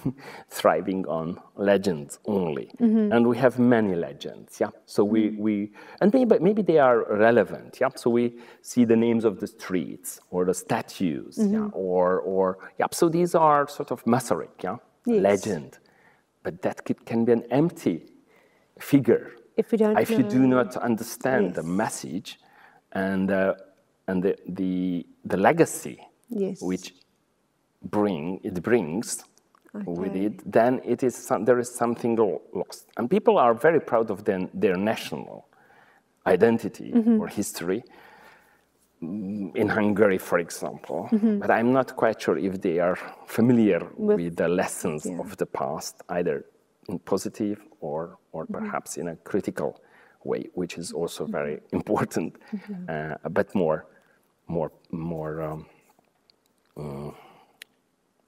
thriving 0.49 1.05
on 1.09 1.41
legends 1.57 2.21
only. 2.27 2.71
Mm-hmm. 2.79 3.11
And 3.13 3.27
we 3.27 3.37
have 3.39 3.59
many 3.59 3.97
legends. 3.97 4.61
Yeah. 4.61 4.71
So 4.87 5.03
we 5.03 5.31
mm-hmm. 5.31 5.43
we 5.43 5.73
and 6.01 6.15
maybe 6.15 6.39
maybe 6.39 6.63
they 6.63 6.79
are 6.79 7.05
relevant. 7.17 7.79
Yeah. 7.81 7.89
So 7.97 8.11
we 8.11 8.39
see 8.63 8.85
the 8.85 8.97
names 8.97 9.25
of 9.25 9.41
the 9.41 9.49
streets 9.49 10.21
or 10.31 10.45
the 10.45 10.55
statues. 10.55 11.37
Yeah. 11.37 11.47
Mm-hmm. 11.47 11.69
Or 11.73 12.21
or 12.21 12.59
yeah. 12.79 12.87
So 12.93 13.09
these 13.09 13.35
are 13.35 13.67
sort 13.67 13.91
of 13.91 14.05
Masaryk. 14.05 14.63
Yeah 14.63 14.77
yes. 15.07 15.23
legend. 15.23 15.79
But 16.43 16.63
that 16.63 16.85
can 17.05 17.25
be 17.25 17.33
an 17.33 17.45
empty 17.51 18.07
figure 18.79 19.33
if, 19.57 19.73
we 19.73 19.79
don't 19.79 19.99
if 19.99 20.11
know. 20.11 20.19
you 20.19 20.23
do 20.23 20.47
not 20.47 20.77
understand 20.77 21.47
yes. 21.47 21.57
the 21.57 21.63
message 21.63 22.39
and, 22.93 23.31
uh, 23.31 23.55
and 24.09 24.23
the, 24.23 24.37
the, 24.49 25.07
the 25.25 25.37
legacy 25.37 26.01
yes. 26.31 26.63
which 26.63 26.95
bring, 27.83 28.41
it 28.43 28.63
brings 28.63 29.25
okay. 29.75 29.85
with 29.87 30.17
it, 30.17 30.51
then 30.51 30.81
it 30.85 31.03
is 31.03 31.15
some, 31.15 31.45
there 31.45 31.59
is 31.59 31.71
something 31.73 32.17
lost. 32.53 32.87
And 32.97 33.11
people 33.11 33.39
are 33.39 33.55
very 33.55 33.81
proud 33.81 34.11
of 34.11 34.25
their, 34.25 34.49
their 34.55 34.77
national 34.77 35.47
identity 36.27 36.93
mm-hmm. 36.93 37.21
or 37.21 37.29
history 37.29 37.83
in 39.01 39.69
Hungary, 39.69 40.19
for 40.19 40.39
example, 40.39 41.09
mm-hmm. 41.11 41.39
but 41.39 41.51
I'm 41.51 41.73
not 41.73 41.97
quite 41.97 42.21
sure 42.21 42.37
if 42.37 42.61
they 42.61 42.79
are 42.79 42.99
familiar 43.27 43.81
with, 43.97 44.17
with 44.17 44.37
the 44.37 44.49
lessons 44.49 45.07
yeah. 45.07 45.19
of 45.19 45.37
the 45.39 45.47
past, 45.47 46.03
either 46.11 46.45
in 46.89 46.99
positive 46.99 47.61
or, 47.81 48.19
or 48.33 48.45
mm-hmm. 48.45 48.55
perhaps 48.55 48.99
in 48.99 49.09
a 49.09 49.17
critical 49.17 49.81
way, 50.25 50.49
which 50.55 50.77
is 50.77 50.93
also 50.93 51.25
mm-hmm. 51.25 51.33
very 51.33 51.61
important, 51.73 52.37
mm-hmm. 52.53 52.85
uh, 52.89 53.29
but 53.31 53.55
more, 53.55 53.87
more 54.49 54.73
more 54.91 55.43
um, 55.43 55.67
uh, 56.77 57.11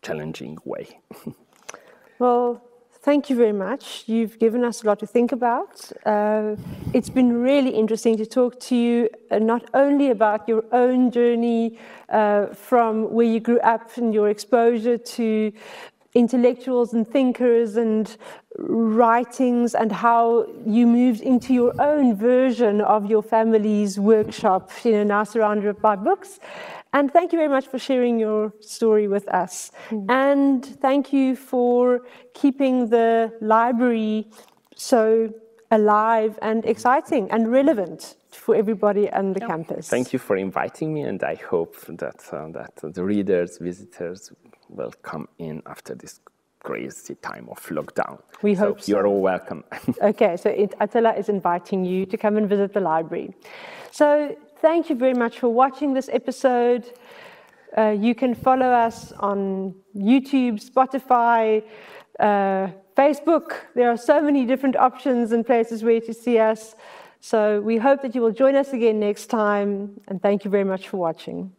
challenging 0.01 0.57
way. 0.65 0.87
well, 2.19 2.63
thank 3.03 3.29
you 3.29 3.37
very 3.37 3.53
much. 3.53 4.05
You've 4.07 4.39
given 4.39 4.65
us 4.65 4.83
a 4.83 4.87
lot 4.87 4.99
to 5.01 5.07
think 5.07 5.33
about. 5.33 5.91
Uh, 6.07 6.57
it's 6.95 7.11
been 7.11 7.43
really 7.43 7.71
interesting 7.71 8.17
to 8.17 8.27
talk 8.27 8.61
to 8.61 8.77
you 8.77 9.09
uh, 9.31 9.39
not 9.39 9.69
only 9.75 10.11
about 10.11 10.49
your 10.49 10.65
own 10.73 11.11
journey 11.11 11.79
uh, 12.09 12.47
from 12.47 13.13
where 13.13 13.27
you 13.27 13.41
grew 13.41 13.61
up 13.61 13.97
and 13.97 14.15
your 14.15 14.29
exposure 14.31 14.97
to 14.97 15.53
intellectuals 16.15 16.93
and 16.93 17.09
thinkers 17.09 17.77
and 17.77 18.19
writings 18.59 19.75
and 19.75 19.91
how 19.91 20.47
you 20.67 20.87
moved 20.87 21.23
into 21.23 21.55
your 21.55 21.73
own 21.81 22.15
version 22.15 22.83
of 22.83 23.09
your 23.09 23.23
family's 23.23 23.99
workshop, 23.99 24.71
you 24.85 24.93
know, 24.93 25.05
now 25.05 25.25
surrounded 25.25 25.81
by 25.81 25.97
books. 25.97 26.39
And 26.93 27.11
thank 27.11 27.33
you 27.33 27.39
very 27.39 27.49
much 27.49 27.67
for 27.67 27.79
sharing 27.79 28.19
your 28.19 28.53
story 28.61 29.09
with 29.09 29.27
us. 29.29 29.71
Mm. 29.91 30.11
And 30.11 30.65
thank 30.65 31.13
you 31.13 31.37
for 31.37 32.03
keeping 32.35 32.91
the 32.91 33.33
library 33.41 34.29
so 34.77 35.33
alive 35.71 36.39
and 36.43 36.65
exciting 36.67 37.31
and 37.31 37.51
relevant 37.51 38.17
for 38.31 38.55
everybody 38.55 39.11
on 39.13 39.33
the 39.33 39.41
yeah. 39.41 39.47
campus. 39.47 39.89
Thank 39.89 40.13
you 40.13 40.19
for 40.19 40.37
inviting 40.37 40.93
me, 40.93 41.03
and 41.03 41.23
I 41.25 41.35
hope 41.35 41.77
that, 41.87 42.21
uh, 42.31 42.49
that 42.49 42.75
the 42.83 43.05
readers, 43.05 43.59
visitors 43.59 44.31
will 44.69 44.93
come 45.03 45.29
in 45.39 45.63
after 45.67 45.95
this 45.95 46.21
crazy 46.61 47.15
time 47.17 47.49
of 47.51 47.59
lockdown. 47.67 48.21
We 48.43 48.55
so 48.55 48.67
hope 48.67 48.83
so. 48.83 48.93
You're 48.93 49.07
all 49.07 49.21
welcome. 49.21 49.65
okay, 50.03 50.37
so 50.37 50.51
Attila 50.81 51.15
is 51.15 51.29
inviting 51.29 51.85
you 51.85 52.07
to 52.07 52.17
come 52.17 52.37
and 52.37 52.49
visit 52.49 52.73
the 52.73 52.81
library. 52.81 53.35
So 53.91 54.37
thank 54.63 54.89
you 54.89 54.97
very 54.97 55.15
much 55.15 55.41
for 55.41 55.49
watching 55.49 55.93
this 55.93 56.09
episode. 56.13 56.85
Uh, 57.77 57.89
you 57.89 58.15
can 58.15 58.35
follow 58.35 58.67
us 58.67 59.13
on 59.13 59.75
YouTube, 59.95 60.63
Spotify, 60.65 61.65
uh, 62.21 62.69
Facebook. 62.97 63.55
There 63.75 63.91
are 63.91 63.97
so 63.97 64.23
many 64.23 64.47
different 64.47 64.77
options 64.77 65.33
and 65.33 65.45
places 65.45 65.83
where 65.83 66.01
to 66.01 66.15
see 66.15 66.39
us. 66.39 66.77
So 67.21 67.61
we 67.61 67.77
hope 67.77 68.03
that 68.03 68.15
you 68.15 68.21
will 68.21 68.33
join 68.33 68.55
us 68.55 68.73
again 68.73 69.01
next 69.01 69.27
time. 69.27 70.01
And 70.07 70.23
thank 70.23 70.45
you 70.45 70.51
very 70.51 70.65
much 70.65 70.89
for 70.89 70.97
watching. 70.99 71.53